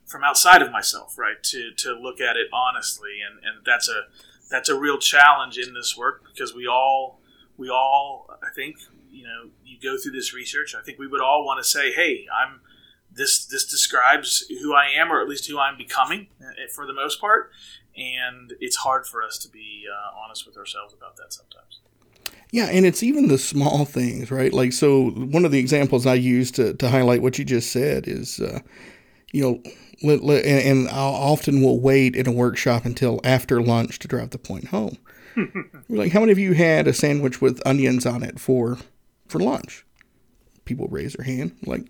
[0.05, 1.42] from outside of myself, right?
[1.42, 3.20] To, to look at it honestly.
[3.26, 4.02] And, and that's a,
[4.50, 7.18] that's a real challenge in this work because we all,
[7.57, 8.76] we all, I think,
[9.16, 11.92] you know you go through this research, I think we would all want to say,
[11.92, 12.61] "Hey, I'm
[13.11, 16.92] this this describes who I am, or at least who I'm becoming, eh, for the
[16.92, 17.50] most part."
[17.96, 21.81] And it's hard for us to be uh, honest with ourselves about that sometimes.
[22.50, 24.52] Yeah, and it's even the small things, right?
[24.52, 28.07] Like, so one of the examples I use to, to highlight what you just said
[28.07, 28.61] is, uh,
[29.33, 29.62] you know,
[30.02, 34.68] and I often will wait in a workshop until after lunch to drive the point
[34.68, 34.98] home.
[35.88, 38.79] like, how many of you had a sandwich with onions on it for
[39.28, 39.84] for lunch.
[40.64, 41.84] People raise their hand, like,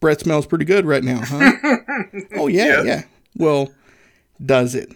[0.00, 1.52] bread smells pretty good right now, huh?
[2.36, 3.02] oh, yeah, yeah, yeah.
[3.36, 3.72] Well,
[4.44, 4.90] does it?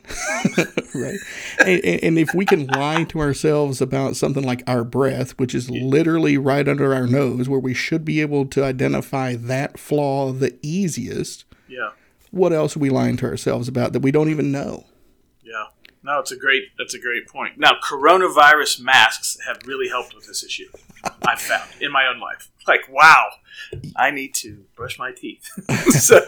[0.95, 1.19] right?
[1.61, 5.71] And, and, if we can lie to ourselves about something like our breath, which is
[5.71, 10.59] literally right under our nose, where we should be able to identify that flaw the
[10.63, 11.91] easiest, yeah.
[12.31, 14.87] What else are we lying to ourselves about that we don't even know?
[15.43, 15.67] Yeah.
[16.03, 17.59] No, it's a great that's a great point.
[17.59, 20.69] Now, coronavirus masks have really helped with this issue.
[21.27, 22.51] I've found in my own life.
[22.67, 23.29] Like, wow,
[23.97, 25.45] I need to brush my teeth.
[25.91, 26.21] so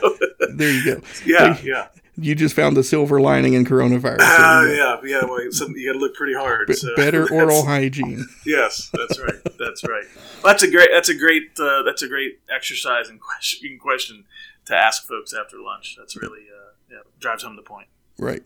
[0.54, 1.00] there you go.
[1.24, 1.88] Yeah, yeah.
[2.18, 4.20] You just found the silver lining in coronavirus.
[4.20, 5.24] Uh, yeah, yeah.
[5.24, 6.68] Well, you got to look pretty hard.
[6.68, 6.96] B- so.
[6.96, 8.26] Better oral hygiene.
[8.46, 9.34] Yes, that's right.
[9.58, 10.04] That's right.
[10.42, 10.88] Well, that's a great.
[10.92, 11.50] That's a great.
[11.60, 14.24] Uh, that's a great exercise and question, question
[14.66, 15.96] to ask folks after lunch.
[15.98, 17.88] That's really uh, yeah, drives home the point.
[18.18, 18.42] Right.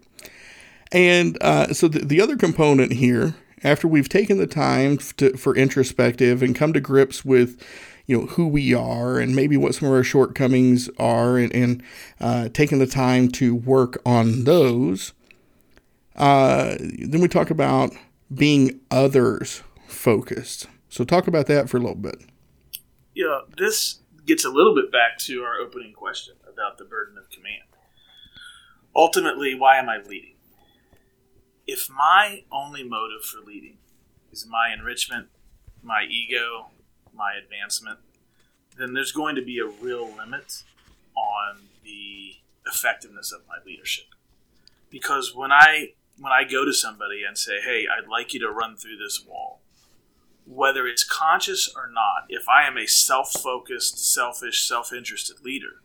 [0.93, 5.57] And uh, so the, the other component here, after we've taken the time to, for
[5.57, 7.63] introspective and come to grips with,
[8.07, 11.83] you know, who we are and maybe what some of our shortcomings are, and, and
[12.21, 15.13] uh, taking the time to work on those,
[16.17, 17.93] uh, then we talk about
[18.35, 20.67] being others focused.
[20.89, 22.17] So talk about that for a little bit.
[23.15, 27.31] Yeah, this gets a little bit back to our opening question about the burden of
[27.31, 27.63] command.
[28.95, 30.35] Ultimately, why am I leading?
[31.73, 33.79] If my only motive for leading
[34.33, 35.29] is my enrichment,
[35.85, 36.71] my ego,
[37.15, 38.01] my advancement,
[38.77, 40.65] then there's going to be a real limit
[41.15, 44.07] on the effectiveness of my leadership.
[44.91, 48.51] Because when I when I go to somebody and say, "Hey, I'd like you to
[48.51, 49.63] run through this wall,"
[50.45, 55.85] whether it's conscious or not, if I am a self-focused, selfish, self-interested leader,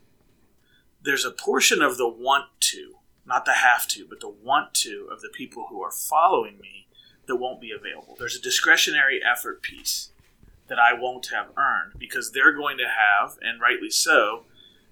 [0.99, 2.95] there's a portion of the want to,
[3.25, 6.87] not the have to, but the want to of the people who are following me
[7.27, 8.15] that won't be available.
[8.17, 10.11] There's a discretionary effort piece
[10.67, 14.45] that I won't have earned because they're going to have, and rightly so,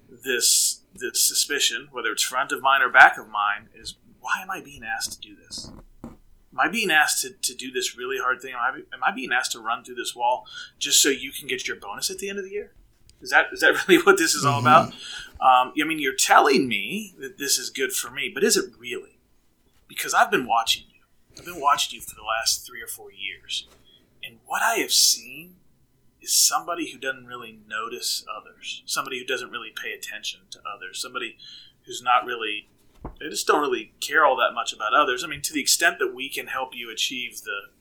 [0.10, 4.52] this this suspicion, whether it's front of mine or back of mine, is why am
[4.52, 5.72] I being asked to do this?
[6.04, 8.54] Am I being asked to, to do this really hard thing?
[8.54, 10.46] Am I, am I being asked to run through this wall
[10.78, 12.74] just so you can get your bonus at the end of the year?
[13.22, 14.90] Is that is that really what this is all about?
[14.90, 14.98] Mm-hmm.
[15.44, 18.72] Um, I mean, you're telling me that this is good for me, but is it
[18.80, 19.20] really?
[19.90, 21.02] Because I've been watching you.
[21.38, 23.68] I've been watching you for the last three or four years,
[24.24, 25.56] and what I have seen
[26.22, 31.02] is somebody who doesn't really notice others, somebody who doesn't really pay attention to others,
[31.02, 31.36] somebody
[31.86, 32.70] who's not really
[33.20, 35.26] they just don't really care all that much about others.
[35.26, 37.74] I mean, to the extent that we can help you achieve the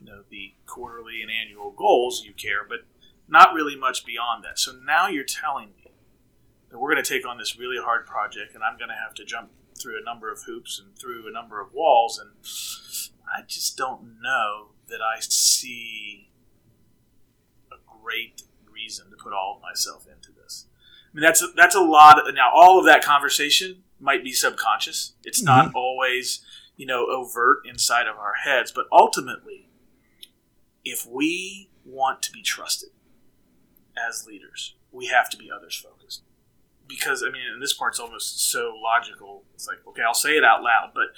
[0.00, 2.80] you know the quarterly and annual goals, you care, but
[3.26, 4.58] not really much beyond that.
[4.58, 5.77] So now you're telling me
[6.78, 9.24] we're going to take on this really hard project, and I'm going to have to
[9.24, 12.30] jump through a number of hoops and through a number of walls, and
[13.32, 16.30] I just don't know that I see
[17.70, 20.66] a great reason to put all of myself into this.
[21.12, 22.26] I mean, that's a, that's a lot.
[22.26, 25.14] Of, now, all of that conversation might be subconscious.
[25.24, 25.76] It's not mm-hmm.
[25.76, 26.44] always,
[26.76, 29.68] you know, overt inside of our heads, but ultimately,
[30.84, 32.90] if we want to be trusted
[34.08, 36.22] as leaders, we have to be others focused.
[36.88, 39.44] Because I mean, and this part's almost so logical.
[39.54, 41.08] It's like, okay, I'll say it out loud, but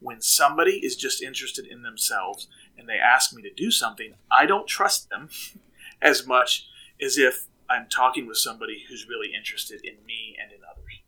[0.00, 4.46] when somebody is just interested in themselves and they ask me to do something, I
[4.46, 5.28] don't trust them
[6.02, 6.66] as much
[7.00, 11.00] as if I'm talking with somebody who's really interested in me and in others.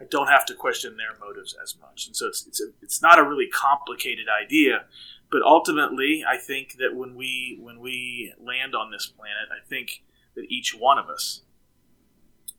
[0.00, 3.02] I don't have to question their motives as much, and so it's it's a, it's
[3.02, 4.86] not a really complicated idea,
[5.30, 10.02] but ultimately, I think that when we when we land on this planet, I think
[10.34, 11.42] that each one of us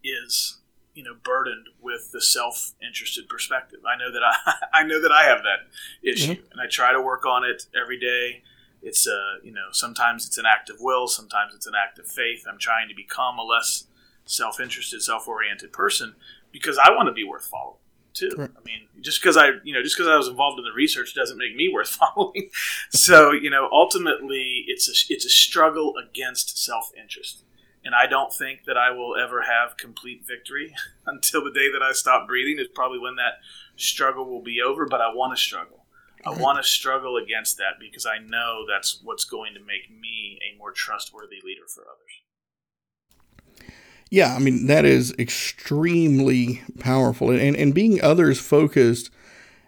[0.04, 0.60] is
[0.94, 3.80] you know burdened with the self-interested perspective.
[3.86, 5.68] I know that I I know that I have that
[6.08, 6.52] issue, mm-hmm.
[6.52, 8.44] and I try to work on it every day.
[8.82, 12.00] It's a uh, you know sometimes it's an act of will, sometimes it's an act
[12.00, 12.46] of faith.
[12.50, 13.86] I'm trying to become a less
[14.26, 16.16] self-interested, self-oriented person
[16.52, 17.78] because I want to be worth following
[18.14, 18.30] too.
[18.38, 21.14] I mean, just because I, you know, just because I was involved in the research
[21.14, 22.50] doesn't make me worth following.
[22.89, 27.44] so, you know, ultimately, it's a it's a struggle against self interest,
[27.86, 30.74] and I don't think that I will ever have complete victory
[31.06, 32.60] until the day that I stop breathing.
[32.60, 33.40] Is probably when that
[33.76, 34.86] struggle will be over.
[34.86, 35.86] But I want to struggle.
[36.26, 40.40] I want to struggle against that because I know that's what's going to make me
[40.42, 43.68] a more trustworthy leader for others.
[44.10, 49.10] Yeah, I mean that is extremely powerful, and and being others focused.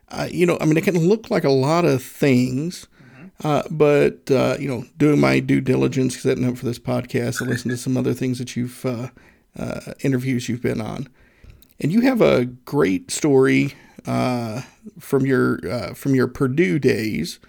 [0.07, 2.87] Uh, you know, I mean, it can look like a lot of things,
[3.43, 7.49] uh, but uh, you know, doing my due diligence, setting up for this podcast, I
[7.49, 9.09] listened to some other things that you've uh,
[9.57, 11.09] uh, interviews you've been on,
[11.79, 13.73] and you have a great story
[14.07, 14.61] uh,
[14.99, 17.39] from your uh, from your Purdue days.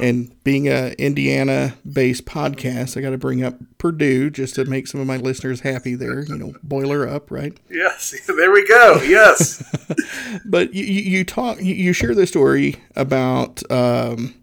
[0.00, 4.98] And being a Indiana-based podcast, I got to bring up Purdue just to make some
[4.98, 5.94] of my listeners happy.
[5.94, 7.52] There, you know, boiler up, right?
[7.68, 9.02] Yes, there we go.
[9.02, 9.62] Yes.
[10.46, 14.39] but you, you talk, you share the story about um,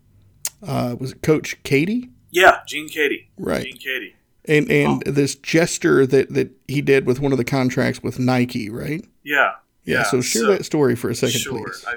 [0.66, 2.10] uh, was it Coach Keady?
[2.32, 3.28] Yeah, Gene Keady.
[3.38, 3.64] Right.
[3.64, 4.14] Gene Keady.
[4.46, 5.12] And and oh.
[5.12, 9.06] this gesture that that he did with one of the contracts with Nike, right?
[9.24, 9.56] Yeah.
[9.84, 9.98] Yeah.
[9.98, 10.04] yeah.
[10.04, 11.66] So share so, that story for a second, sure.
[11.66, 11.86] please.
[11.88, 11.96] I,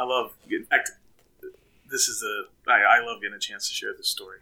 [0.00, 0.32] I love.
[0.50, 0.90] In fact,
[1.90, 2.70] this is a.
[2.70, 4.38] I, I love getting a chance to share this story.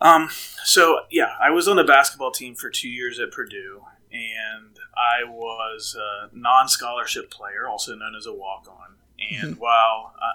[0.00, 0.28] Um.
[0.64, 3.82] So yeah, I was on the basketball team for two years at Purdue,
[4.12, 8.96] and I was a non-scholarship player, also known as a walk-on.
[9.32, 9.60] And mm-hmm.
[9.60, 10.32] while I,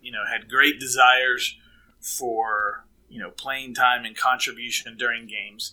[0.00, 1.56] you know, had great desires
[2.00, 5.72] for, you know, playing time and contribution during games,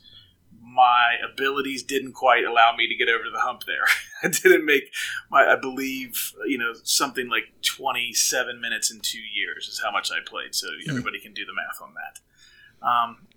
[0.61, 3.83] my abilities didn't quite allow me to get over the hump there.
[4.23, 4.91] I didn't make
[5.29, 10.11] my, I believe, you know, something like 27 minutes in two years is how much
[10.11, 10.55] I played.
[10.55, 10.89] So hmm.
[10.89, 12.87] everybody can do the math on that.
[12.87, 13.27] Um,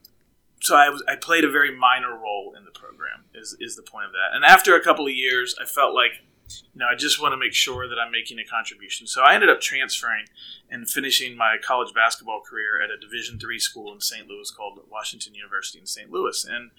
[0.60, 3.82] so I was, I played a very minor role in the program is, is the
[3.82, 4.34] point of that.
[4.34, 7.36] And after a couple of years, I felt like you know, I just want to
[7.36, 9.06] make sure that I'm making a contribution.
[9.06, 10.26] So I ended up transferring
[10.70, 14.28] and finishing my college basketball career at a Division three school in St.
[14.28, 16.10] Louis called Washington University in St.
[16.10, 16.44] Louis.
[16.44, 16.70] And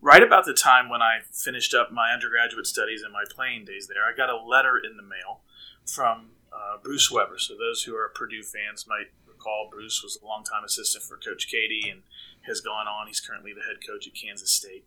[0.00, 3.86] right about the time when I finished up my undergraduate studies and my playing days
[3.86, 5.40] there, I got a letter in the mail
[5.86, 7.38] from uh, Bruce Weber.
[7.38, 11.48] So those who are Purdue fans might recall Bruce was a longtime assistant for Coach
[11.48, 12.02] Keady and
[12.42, 13.06] has gone on.
[13.06, 14.86] He's currently the head coach at Kansas State.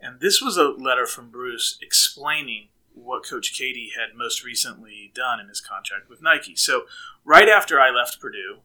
[0.00, 5.40] And this was a letter from Bruce explaining what Coach Keady had most recently done
[5.40, 6.56] in his contract with Nike.
[6.56, 6.82] So,
[7.24, 8.58] right after I left Purdue,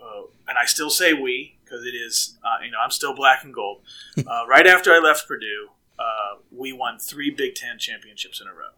[0.00, 3.44] uh, and I still say we because it is, uh, you know, I'm still black
[3.44, 3.82] and gold.
[4.26, 8.52] Uh, right after I left Purdue, uh, we won three Big Ten championships in a
[8.52, 8.74] row.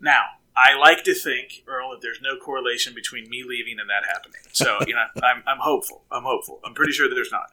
[0.00, 0.24] Now,
[0.56, 4.40] I like to think, Earl, that there's no correlation between me leaving and that happening.
[4.52, 6.02] So, you know, I'm, I'm hopeful.
[6.10, 6.60] I'm hopeful.
[6.64, 7.50] I'm pretty sure that there's not.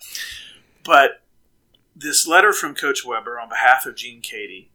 [0.83, 1.21] But
[1.95, 4.67] this letter from Coach Weber on behalf of Gene Keady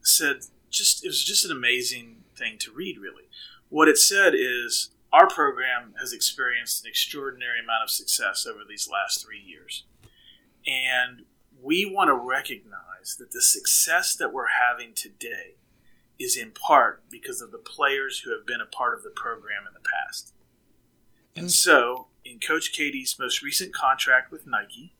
[0.00, 0.42] said
[0.72, 2.98] just it was just an amazing thing to read.
[2.98, 3.28] Really,
[3.68, 8.88] what it said is our program has experienced an extraordinary amount of success over these
[8.90, 9.84] last three years,
[10.66, 11.22] and
[11.62, 15.54] we want to recognize that the success that we're having today
[16.18, 19.66] is in part because of the players who have been a part of the program
[19.66, 20.32] in the past.
[21.34, 24.94] And so, in Coach Keady's most recent contract with Nike,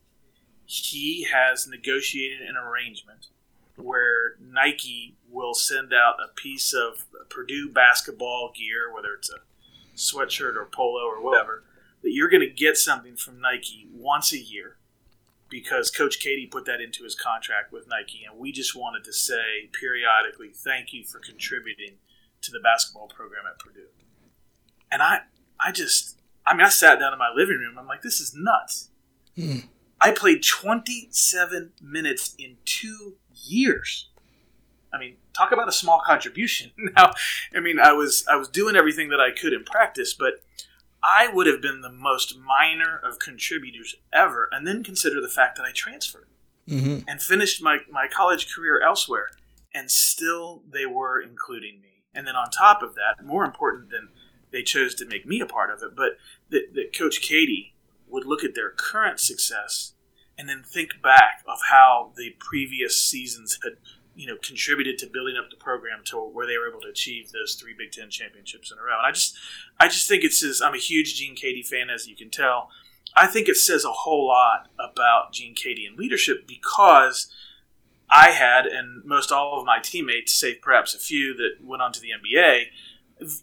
[0.65, 3.27] he has negotiated an arrangement
[3.75, 9.39] where Nike will send out a piece of Purdue basketball gear, whether it's a
[9.95, 11.63] sweatshirt or polo or whatever,
[12.01, 14.77] that you're going to get something from Nike once a year
[15.49, 19.13] because Coach Keady put that into his contract with Nike, and we just wanted to
[19.13, 21.97] say periodically, thank you for contributing
[22.41, 23.87] to the basketball program at Purdue.
[24.91, 25.19] And I,
[25.59, 27.77] I just, I mean, I sat down in my living room.
[27.77, 28.89] I'm like, this is nuts.
[29.35, 29.59] Hmm.
[30.01, 34.09] I played 27 minutes in two years.
[34.93, 36.71] I mean, talk about a small contribution.
[36.95, 37.11] Now,
[37.55, 40.43] I mean, I was I was doing everything that I could in practice, but
[41.03, 44.47] I would have been the most minor of contributors ever.
[44.51, 46.27] And then consider the fact that I transferred
[46.67, 46.99] mm-hmm.
[47.07, 49.27] and finished my, my college career elsewhere,
[49.73, 52.03] and still they were including me.
[52.15, 54.09] And then on top of that, more important than
[54.51, 56.17] they chose to make me a part of it, but
[56.51, 57.71] that, that Coach Keady
[58.07, 59.93] would look at their current success
[60.37, 63.73] and then think back of how the previous seasons had
[64.15, 67.31] you know contributed to building up the program to where they were able to achieve
[67.31, 68.97] those three Big Ten championships in a row.
[68.97, 69.37] And I just
[69.79, 72.69] I just think it says I'm a huge Gene Keady fan, as you can tell.
[73.15, 77.31] I think it says a whole lot about Gene Keady and leadership because
[78.09, 81.91] I had, and most all of my teammates, save perhaps a few that went on
[81.93, 82.65] to the NBA,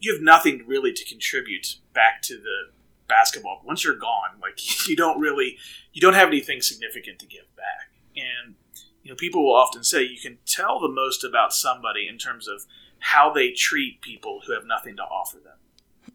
[0.00, 2.70] you have nothing really to contribute back to the
[3.10, 3.60] basketball.
[3.64, 4.58] Once you're gone, like
[4.88, 5.58] you don't really,
[5.92, 7.90] you don't have anything significant to give back.
[8.16, 8.54] And
[9.02, 12.48] you know, people will often say you can tell the most about somebody in terms
[12.48, 12.64] of
[13.00, 15.56] how they treat people who have nothing to offer them.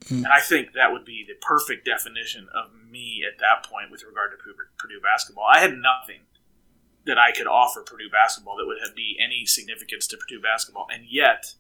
[0.06, 0.24] Mm-hmm.
[0.24, 4.04] And I think that would be the perfect definition of me at that point with
[4.04, 4.38] regard to
[4.78, 5.46] Purdue basketball.
[5.52, 6.22] I had nothing
[7.06, 10.88] that I could offer Purdue basketball that would have be any significance to Purdue basketball,
[10.94, 11.56] and yet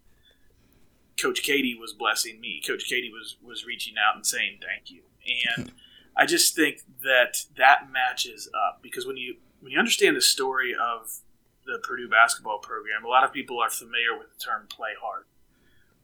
[1.17, 2.61] Coach Keady was blessing me.
[2.65, 5.71] Coach Keady was was reaching out and saying thank you, and
[6.15, 10.73] I just think that that matches up because when you when you understand the story
[10.73, 11.19] of
[11.65, 15.25] the Purdue basketball program, a lot of people are familiar with the term "play hard."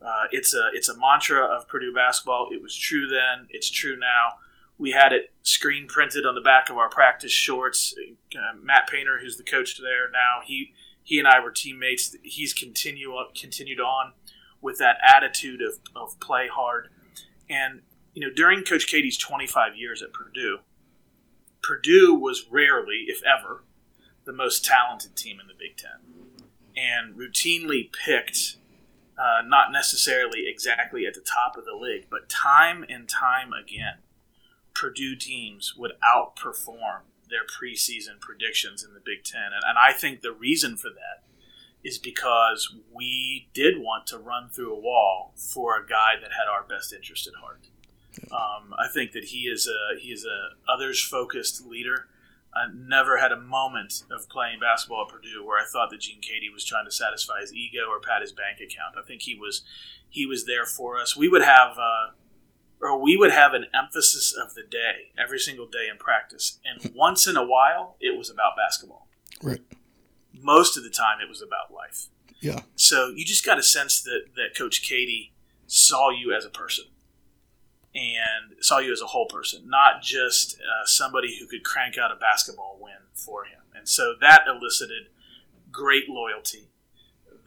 [0.01, 2.49] Uh, it's a it's a mantra of Purdue basketball.
[2.51, 3.47] It was true then.
[3.49, 4.39] It's true now.
[4.77, 7.93] We had it screen printed on the back of our practice shorts.
[8.35, 12.15] Uh, Matt Painter, who's the coach there now, he he and I were teammates.
[12.23, 14.13] He's continue continued on
[14.61, 16.89] with that attitude of, of play hard.
[17.49, 17.81] And
[18.13, 20.59] you know, during Coach Keady's 25 years at Purdue,
[21.61, 23.63] Purdue was rarely, if ever,
[24.25, 26.01] the most talented team in the Big Ten,
[26.75, 28.57] and routinely picked,
[29.17, 33.99] uh, not necessarily exactly at the top of the league, but time and time again,
[34.73, 39.53] Purdue teams would outperform their preseason predictions in the Big Ten.
[39.53, 41.23] And, and I think the reason for that
[41.83, 46.51] is because we did want to run through a wall for a guy that had
[46.51, 47.67] our best interest at heart.
[48.31, 52.07] Um, I think that he is a he is a others focused leader.
[52.53, 56.19] I never had a moment of playing basketball at Purdue where I thought that Gene
[56.19, 58.95] Keady was trying to satisfy his ego or pat his bank account.
[59.01, 59.63] I think he was
[60.09, 61.15] he was there for us.
[61.15, 62.11] We would have uh,
[62.81, 66.93] or we would have an emphasis of the day every single day in practice, and
[66.93, 69.07] once in a while it was about basketball.
[69.43, 69.61] Right.
[70.33, 72.07] most of the time it was about life.
[72.41, 72.59] Yeah.
[72.75, 75.31] So you just got a sense that that Coach Keady
[75.67, 76.85] saw you as a person
[77.93, 82.11] and saw you as a whole person, not just uh, somebody who could crank out
[82.11, 83.59] a basketball win for him.
[83.75, 85.07] And so that elicited
[85.71, 86.69] great loyalty,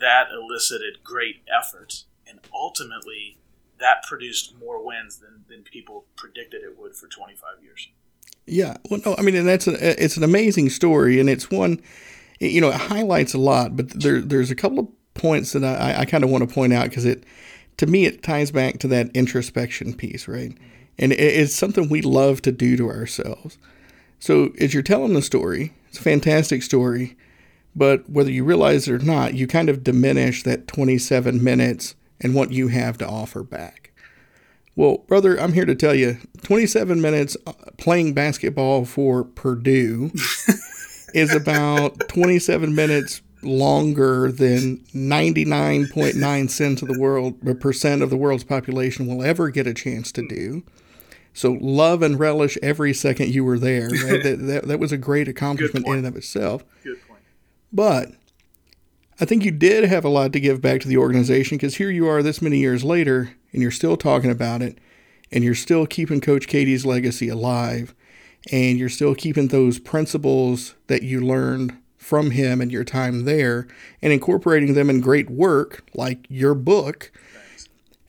[0.00, 3.38] that elicited great effort, and ultimately
[3.78, 7.88] that produced more wins than, than people predicted it would for 25 years.
[8.46, 11.80] Yeah, well, no, I mean, and that's a, it's an amazing story, and it's one,
[12.40, 16.00] you know, it highlights a lot, but there, there's a couple of points that I,
[16.00, 17.24] I kind of want to point out because it,
[17.76, 20.56] to me, it ties back to that introspection piece, right?
[20.98, 23.58] And it's something we love to do to ourselves.
[24.20, 27.16] So as you're telling the story, it's a fantastic story,
[27.74, 32.34] but whether you realize it or not, you kind of diminish that 27 minutes and
[32.34, 33.92] what you have to offer back.
[34.76, 40.10] Well, brother, I'm here to tell you 27 minutes uh, playing basketball for Purdue
[41.14, 48.16] is about 27 minutes longer than 99.9 cents of the world uh, percent of the
[48.16, 50.62] world's population will ever get a chance to do.
[51.32, 53.88] So love and relish every second you were there.
[53.88, 54.22] Right?
[54.22, 56.64] that, that, that was a great accomplishment in and of itself.
[56.82, 57.22] Good point.
[57.72, 58.12] But
[59.20, 61.90] I think you did have a lot to give back to the organization because here
[61.90, 64.78] you are this many years later and you're still talking about it
[65.30, 67.94] and you're still keeping Coach Keady's legacy alive
[68.52, 73.66] and you're still keeping those principles that you learned from him and your time there
[74.02, 77.10] and incorporating them in great work like your book.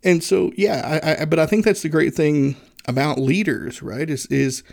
[0.03, 4.09] And so, yeah, I, I, but I think that's the great thing about leaders, right?
[4.09, 4.63] Is is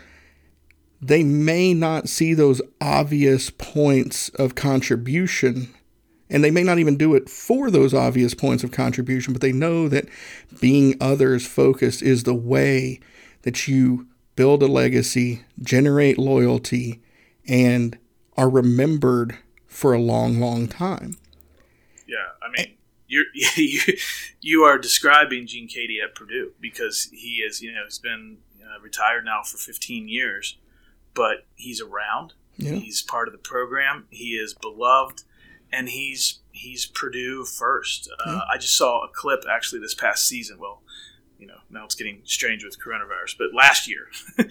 [1.01, 5.73] they may not see those obvious points of contribution
[6.29, 9.51] and they may not even do it for those obvious points of contribution, but they
[9.51, 10.07] know that
[10.59, 12.99] being others focused is the way
[13.43, 17.01] that you build a legacy, generate loyalty,
[17.47, 17.97] and
[18.37, 21.17] are remembered for a long, long time.
[22.07, 22.75] Yeah, I mean,
[23.07, 23.25] you're
[23.55, 23.79] you,
[24.41, 28.79] you are describing Gene Keady at Purdue because he is, you know, he's been uh,
[28.81, 30.57] retired now for 15 years,
[31.13, 32.33] but he's around.
[32.55, 32.73] Yeah.
[32.73, 34.05] He's part of the program.
[34.11, 35.23] He is beloved
[35.73, 38.09] and he's he's Purdue first.
[38.19, 38.39] Uh, mm-hmm.
[38.51, 40.59] I just saw a clip actually this past season.
[40.59, 40.81] Well,
[41.39, 44.07] you know now it's getting strange with coronavirus, but last year,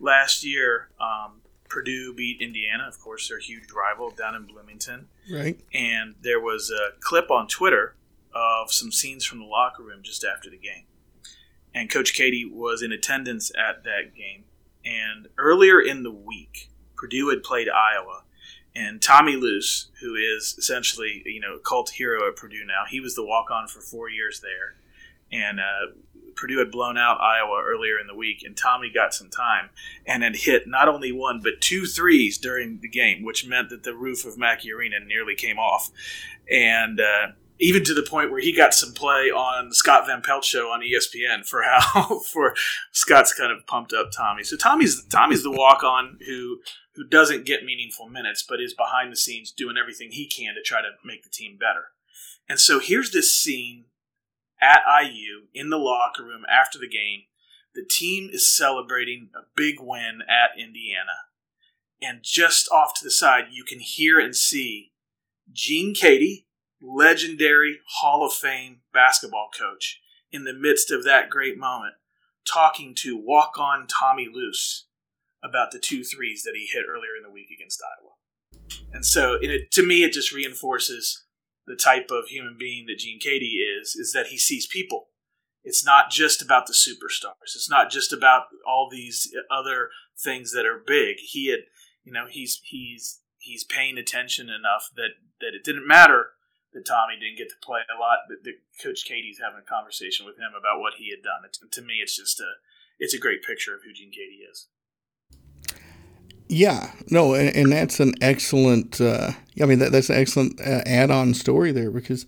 [0.00, 1.40] last year um,
[1.74, 2.84] Purdue beat Indiana.
[2.86, 5.08] Of course, their huge rival down in Bloomington.
[5.30, 5.58] Right.
[5.74, 7.96] And there was a clip on Twitter
[8.32, 10.84] of some scenes from the locker room just after the game.
[11.74, 14.44] And Coach Keady was in attendance at that game.
[14.84, 18.22] And earlier in the week, Purdue had played Iowa
[18.76, 23.00] and Tommy Luce, who is essentially you know a cult hero at Purdue now, he
[23.00, 24.74] was the walk on for four years there,
[25.30, 25.92] and uh,
[26.36, 29.70] Purdue had blown out Iowa earlier in the week, and Tommy got some time
[30.06, 33.82] and had hit not only one but two threes during the game, which meant that
[33.82, 35.90] the roof of Mackey Arena nearly came off,
[36.50, 37.00] and.
[37.00, 40.72] Uh, even to the point where he got some play on Scott Van Pelt show
[40.72, 42.54] on ESPN for how for
[42.92, 44.42] Scott's kind of pumped up Tommy.
[44.42, 46.58] So Tommy's Tommy's the walk on who
[46.96, 50.62] who doesn't get meaningful minutes, but is behind the scenes doing everything he can to
[50.62, 51.86] try to make the team better.
[52.48, 53.84] And so here's this scene
[54.64, 57.22] at IU in the locker room after the game.
[57.74, 61.26] The team is celebrating a big win at Indiana.
[62.00, 64.92] And just off to the side, you can hear and see
[65.52, 66.44] Gene Keady,
[66.80, 70.00] legendary Hall of Fame basketball coach,
[70.30, 71.94] in the midst of that great moment,
[72.46, 74.86] talking to walk on Tommy Luce
[75.42, 78.14] about the two threes that he hit earlier in the week against Iowa.
[78.92, 81.23] And so, it, to me, it just reinforces
[81.66, 85.08] the type of human being that Gene Keady is, is that he sees people.
[85.62, 87.54] It's not just about the superstars.
[87.54, 89.88] It's not just about all these other
[90.18, 91.16] things that are big.
[91.20, 91.60] He had,
[92.04, 96.32] you know, he's he's he's paying attention enough that that it didn't matter
[96.74, 98.26] that Tommy didn't get to play a lot.
[98.28, 101.48] That, that Coach Keady's having a conversation with him about what he had done.
[101.48, 102.60] To me, it's just a
[102.98, 104.68] it's a great picture of who Gene Keady is.
[106.54, 109.00] Yeah, no, and, and that's an excellent.
[109.00, 112.26] Uh, I mean, that, that's an excellent uh, add-on story there because,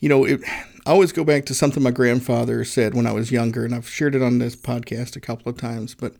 [0.00, 0.40] you know, it,
[0.86, 3.88] I always go back to something my grandfather said when I was younger, and I've
[3.88, 6.14] shared it on this podcast a couple of times, but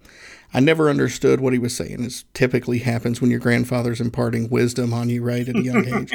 [0.54, 2.04] I never understood what he was saying.
[2.04, 6.12] It typically happens when your grandfather's imparting wisdom on you, right, at a young age.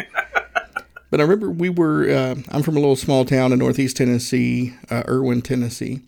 [1.12, 2.10] but I remember we were.
[2.10, 6.00] Uh, I'm from a little small town in Northeast Tennessee, uh, Erwin, Tennessee,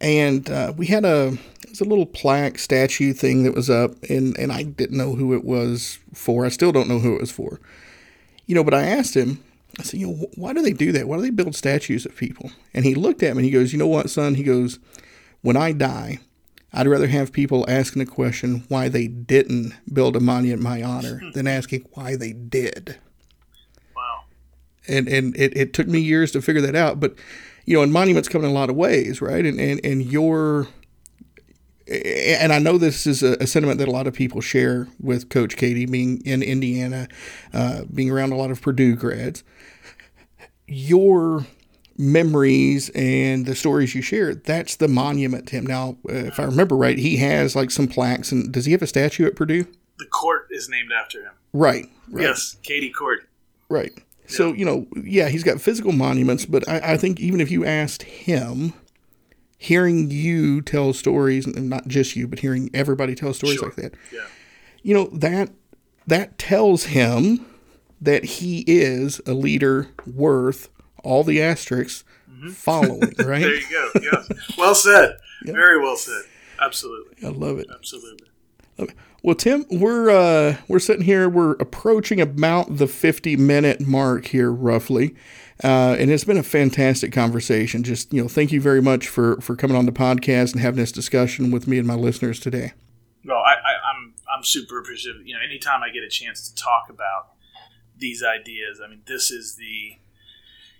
[0.00, 1.38] and uh, we had a
[1.70, 5.14] it was a little plaque statue thing that was up, and, and I didn't know
[5.14, 6.44] who it was for.
[6.44, 7.60] I still don't know who it was for.
[8.46, 9.40] You know, but I asked him,
[9.78, 11.06] I said, you know, why do they do that?
[11.06, 12.50] Why do they build statues of people?
[12.74, 14.34] And he looked at me and he goes, you know what, son?
[14.34, 14.80] He goes,
[15.42, 16.18] when I die,
[16.72, 20.82] I'd rather have people asking the question why they didn't build a monument in my
[20.82, 21.30] honor hmm.
[21.30, 22.98] than asking why they did.
[23.94, 24.24] Wow.
[24.88, 26.98] And and it, it took me years to figure that out.
[26.98, 27.14] But
[27.64, 29.46] you know, and monuments come in a lot of ways, right?
[29.46, 30.66] And and, and your
[31.90, 35.56] and I know this is a, sentiment that a lot of people share with Coach
[35.56, 37.08] Keady, being in Indiana,
[37.52, 39.42] uh, being around a lot of Purdue grads.
[40.66, 41.46] Your
[41.98, 45.66] memories and the stories you share, that's the monument to him.
[45.66, 48.30] Now, uh, if I remember right, he has like some plaques.
[48.30, 49.66] And does he have a statue at Purdue?
[49.98, 51.32] The court is named after him.
[51.52, 51.86] Right.
[52.08, 52.22] right.
[52.22, 53.28] Yes, Keady Court.
[53.68, 53.92] Right.
[54.26, 57.64] So, you know, yeah, he's got physical monuments, but I, I think even if you
[57.64, 58.72] asked him,
[59.62, 63.68] hearing you tell stories, and not just you, but hearing everybody tell stories Sure.
[63.68, 64.20] like that, Yeah.
[64.82, 65.50] you know, that
[66.06, 67.44] that tells him
[68.00, 70.70] that he is a leader worth
[71.04, 72.04] all the asterisks
[72.52, 73.42] following, right?
[73.42, 73.90] There you go.
[74.00, 74.28] Yes.
[74.56, 75.18] Well said.
[75.44, 76.22] Very well said.
[76.58, 77.26] Absolutely.
[77.26, 77.66] I love it.
[77.72, 78.26] Absolutely.
[79.22, 81.28] Well, Tim, we're uh, we're sitting here.
[81.28, 85.14] We're approaching about the fifty minute mark here, roughly,
[85.62, 87.82] uh, and it's been a fantastic conversation.
[87.82, 90.80] Just you know, thank you very much for for coming on the podcast and having
[90.80, 92.72] this discussion with me and my listeners today.
[93.24, 95.26] Well, I, I, I'm I'm super appreciative.
[95.26, 97.32] You know, anytime I get a chance to talk about
[97.96, 99.98] these ideas, I mean, this is the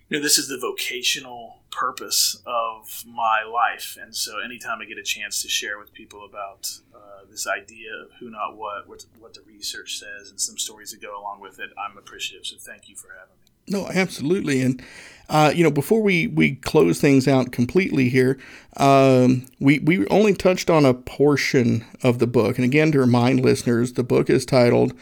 [0.08, 4.98] you know this is the vocational purpose of my life, and so anytime I get
[4.98, 9.04] a chance to share with people about uh, this idea of who, not what, what,
[9.18, 12.46] what the research says, and some stories that go along with it, I'm appreciative.
[12.46, 13.39] So thank you for having me.
[13.70, 14.60] No, absolutely.
[14.60, 14.82] And,
[15.28, 18.36] uh, you know, before we, we close things out completely here,
[18.76, 22.58] um, we, we only touched on a portion of the book.
[22.58, 24.92] And again, to remind listeners, the book is titled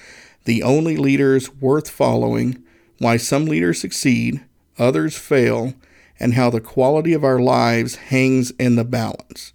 [0.45, 2.63] The Only Leaders Worth Following
[2.99, 4.45] Why Some Leaders Succeed,
[4.79, 5.73] Others Fail,
[6.21, 9.53] and How the Quality of Our Lives Hangs in the Balance.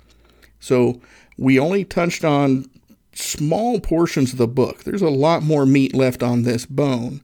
[0.60, 1.02] So
[1.38, 2.66] we only touched on
[3.14, 4.84] small portions of the book.
[4.84, 7.22] There's a lot more meat left on this bone.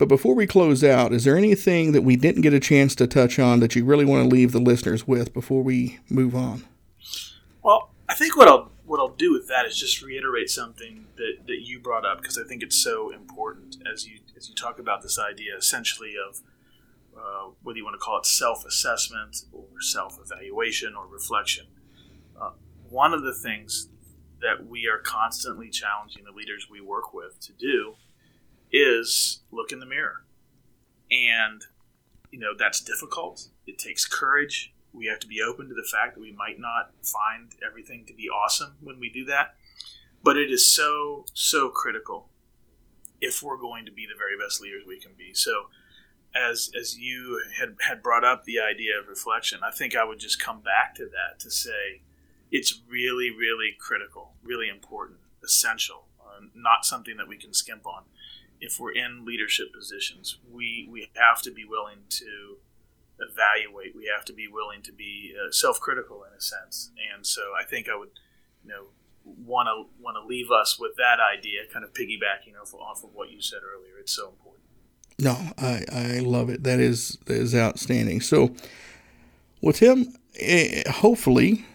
[0.00, 3.06] But before we close out, is there anything that we didn't get a chance to
[3.06, 6.64] touch on that you really want to leave the listeners with before we move on?
[7.62, 11.46] Well, I think what I'll what I'll do with that is just reiterate something that,
[11.46, 14.78] that you brought up because I think it's so important as you as you talk
[14.78, 16.40] about this idea essentially of
[17.14, 21.66] uh, whether you want to call it self assessment or self evaluation or reflection.
[22.40, 22.52] Uh,
[22.88, 23.90] one of the things
[24.40, 27.96] that we are constantly challenging the leaders we work with to do
[28.72, 30.24] is look in the mirror,
[31.10, 31.62] and
[32.30, 33.48] you know that's difficult.
[33.66, 34.72] It takes courage.
[34.92, 38.14] We have to be open to the fact that we might not find everything to
[38.14, 39.54] be awesome when we do that.
[40.22, 42.28] But it is so so critical
[43.20, 45.34] if we're going to be the very best leaders we can be.
[45.34, 45.66] So
[46.34, 50.18] as as you had had brought up the idea of reflection i think i would
[50.18, 52.02] just come back to that to say
[52.50, 58.04] it's really really critical really important essential uh, not something that we can skimp on
[58.60, 62.58] if we're in leadership positions we we have to be willing to
[63.20, 63.94] evaluate.
[63.94, 67.64] We have to be willing to be uh, self-critical in a sense, and so I
[67.64, 68.10] think I would,
[68.64, 68.84] you know,
[69.24, 73.10] want to want to leave us with that idea, kind of piggybacking off, off of
[73.14, 73.98] what you said earlier.
[73.98, 74.64] It's so important.
[75.18, 76.62] No, I, I love it.
[76.64, 78.20] That is that is outstanding.
[78.20, 78.54] So,
[79.60, 81.66] well, Tim, eh, hopefully,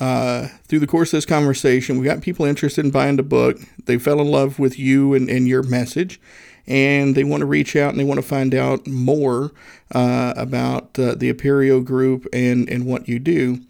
[0.00, 3.58] uh, through the course of this conversation, we got people interested in buying the book.
[3.84, 6.20] They fell in love with you and, and your message,
[6.66, 9.52] and they want to reach out and they want to find out more
[9.94, 13.60] uh, about uh, the Aperio Group and, and what you do.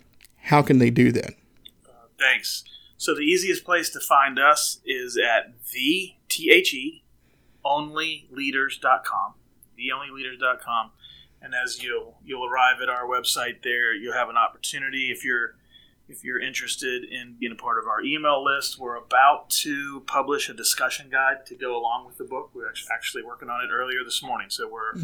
[0.42, 1.34] How can they do that?
[2.18, 2.64] Thanks.
[2.96, 7.02] So the easiest place to find us is at the T H E
[7.66, 9.34] onlyleaders.com.
[9.78, 10.90] Theonlyleaders.com.
[11.42, 15.56] And as you'll you'll arrive at our website there, you'll have an opportunity if you're
[16.08, 20.48] if you're interested in being a part of our email list, we're about to publish
[20.48, 22.50] a discussion guide to go along with the book.
[22.54, 24.94] We're actually working on it earlier this morning, so we're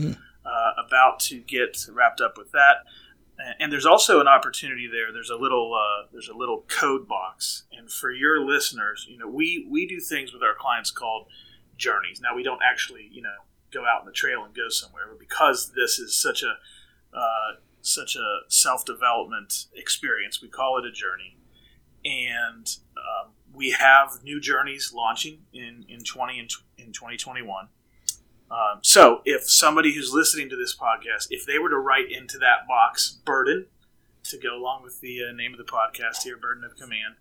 [0.44, 2.84] uh, about to get wrapped up with that.
[3.58, 5.12] And there's also an opportunity there.
[5.12, 9.26] There's a little uh, there's a little code box, and for your listeners, you know,
[9.26, 11.26] we we do things with our clients called
[11.76, 12.20] journeys.
[12.20, 13.34] Now we don't actually you know
[13.72, 16.58] go out in the trail and go somewhere, but because this is such a
[17.16, 20.40] uh, such a self development experience.
[20.40, 21.36] We call it a journey,
[22.04, 22.66] and
[22.96, 27.68] um, we have new journeys launching in in twenty in, in twenty twenty one.
[28.50, 32.38] Um, so, if somebody who's listening to this podcast, if they were to write into
[32.38, 33.66] that box burden
[34.24, 37.16] to go along with the uh, name of the podcast here, Burden of Command,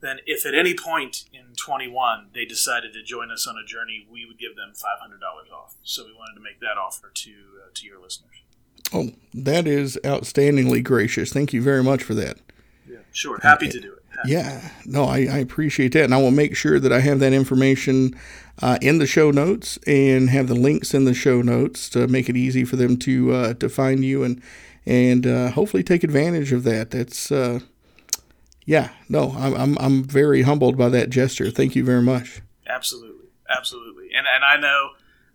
[0.00, 4.06] then if at any point in 21 they decided to join us on a journey,
[4.10, 5.76] we would give them $500 off.
[5.82, 8.43] So we wanted to make that offer to uh, to your listeners.
[8.92, 11.32] Oh, that is outstandingly gracious.
[11.32, 12.38] Thank you very much for that.
[12.88, 13.38] Yeah, sure.
[13.42, 14.02] Happy to do it.
[14.16, 14.30] Happy.
[14.30, 17.32] Yeah, no, I, I appreciate that, and I will make sure that I have that
[17.32, 18.14] information
[18.62, 22.28] uh, in the show notes and have the links in the show notes to make
[22.28, 24.40] it easy for them to uh, to find you and
[24.86, 26.92] and uh, hopefully take advantage of that.
[26.92, 27.60] That's uh,
[28.64, 31.50] yeah, no, I'm, I'm I'm very humbled by that gesture.
[31.50, 32.40] Thank you very much.
[32.68, 34.90] Absolutely, absolutely, and and I know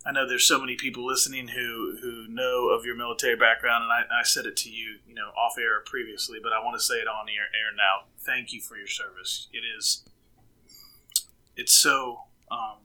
[0.06, 3.92] I know there's so many people listening who who know of your military background, and
[3.92, 6.84] I, I said it to you, you know, off air previously, but I want to
[6.84, 8.08] say it on air, air now.
[8.18, 9.48] Thank you for your service.
[9.52, 10.04] It is,
[11.56, 12.22] it's so.
[12.50, 12.78] Um,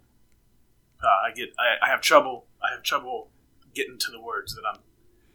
[1.02, 3.30] uh, I get, I, I have trouble, I have trouble
[3.74, 4.80] getting to the words that I'm,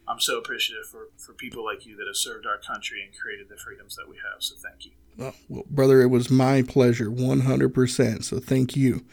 [0.08, 3.48] I'm so appreciative for for people like you that have served our country and created
[3.48, 4.42] the freedoms that we have.
[4.42, 4.92] So thank you.
[5.16, 8.24] Well, well brother, it was my pleasure, 100%.
[8.24, 9.04] So thank you.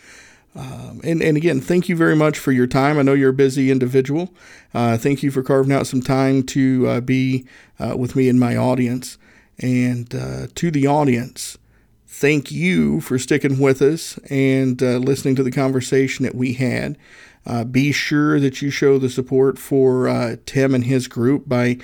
[0.58, 2.98] Um, and, and again, thank you very much for your time.
[2.98, 4.34] I know you're a busy individual.
[4.74, 7.46] Uh, thank you for carving out some time to uh, be
[7.80, 9.18] uh, with me and my audience.
[9.60, 11.58] And uh, to the audience,
[12.08, 16.98] thank you for sticking with us and uh, listening to the conversation that we had.
[17.46, 21.78] Uh, be sure that you show the support for Tim and his group by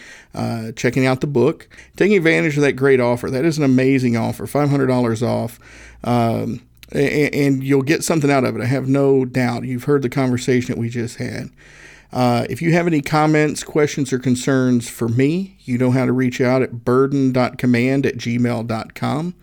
[0.75, 3.29] checking out the book, taking advantage of that great offer.
[3.29, 5.59] That is an amazing offer $500 off.
[6.03, 6.61] Um,
[6.93, 8.61] and you'll get something out of it.
[8.61, 9.63] I have no doubt.
[9.63, 11.49] You've heard the conversation that we just had.
[12.11, 16.11] Uh, if you have any comments, questions, or concerns for me, you know how to
[16.11, 19.33] reach out at burden.command at gmail.com.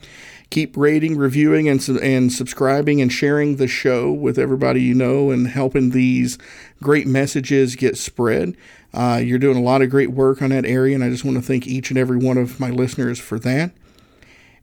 [0.50, 5.48] Keep rating, reviewing, and, and subscribing and sharing the show with everybody you know and
[5.48, 6.38] helping these
[6.80, 8.56] great messages get spread.
[8.94, 11.36] Uh, you're doing a lot of great work on that area, and I just want
[11.36, 13.72] to thank each and every one of my listeners for that.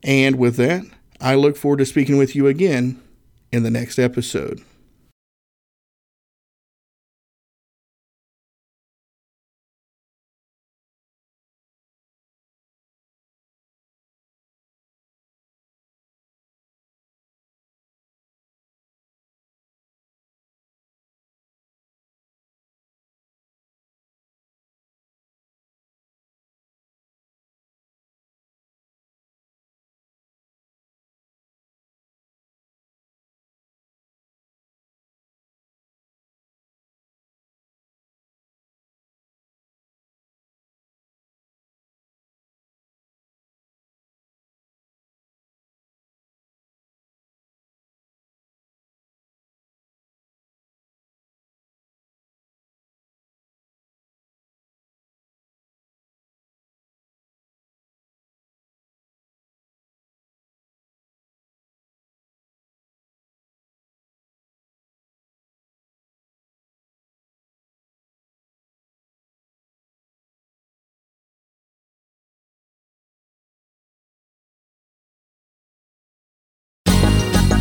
[0.04, 0.86] And with that,
[1.20, 3.02] I look forward to speaking with you again
[3.52, 4.62] in the next episode.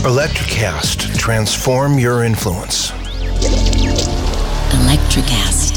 [0.00, 1.18] Electrocast.
[1.18, 2.90] Transform your influence.
[4.72, 5.76] Electrocast.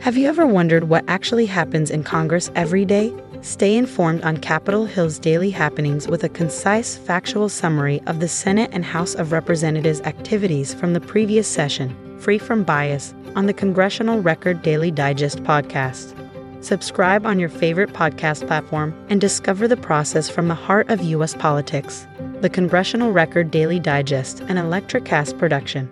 [0.00, 3.12] Have you ever wondered what actually happens in Congress every day?
[3.42, 8.70] Stay informed on Capitol Hill's daily happenings with a concise, factual summary of the Senate
[8.72, 14.22] and House of Representatives' activities from the previous session, free from bias, on the Congressional
[14.22, 16.25] Record Daily Digest podcast.
[16.66, 21.32] Subscribe on your favorite podcast platform and discover the process from the heart of U.S.
[21.32, 22.08] politics.
[22.40, 25.88] The Congressional Record Daily Digest, an Electrocast production.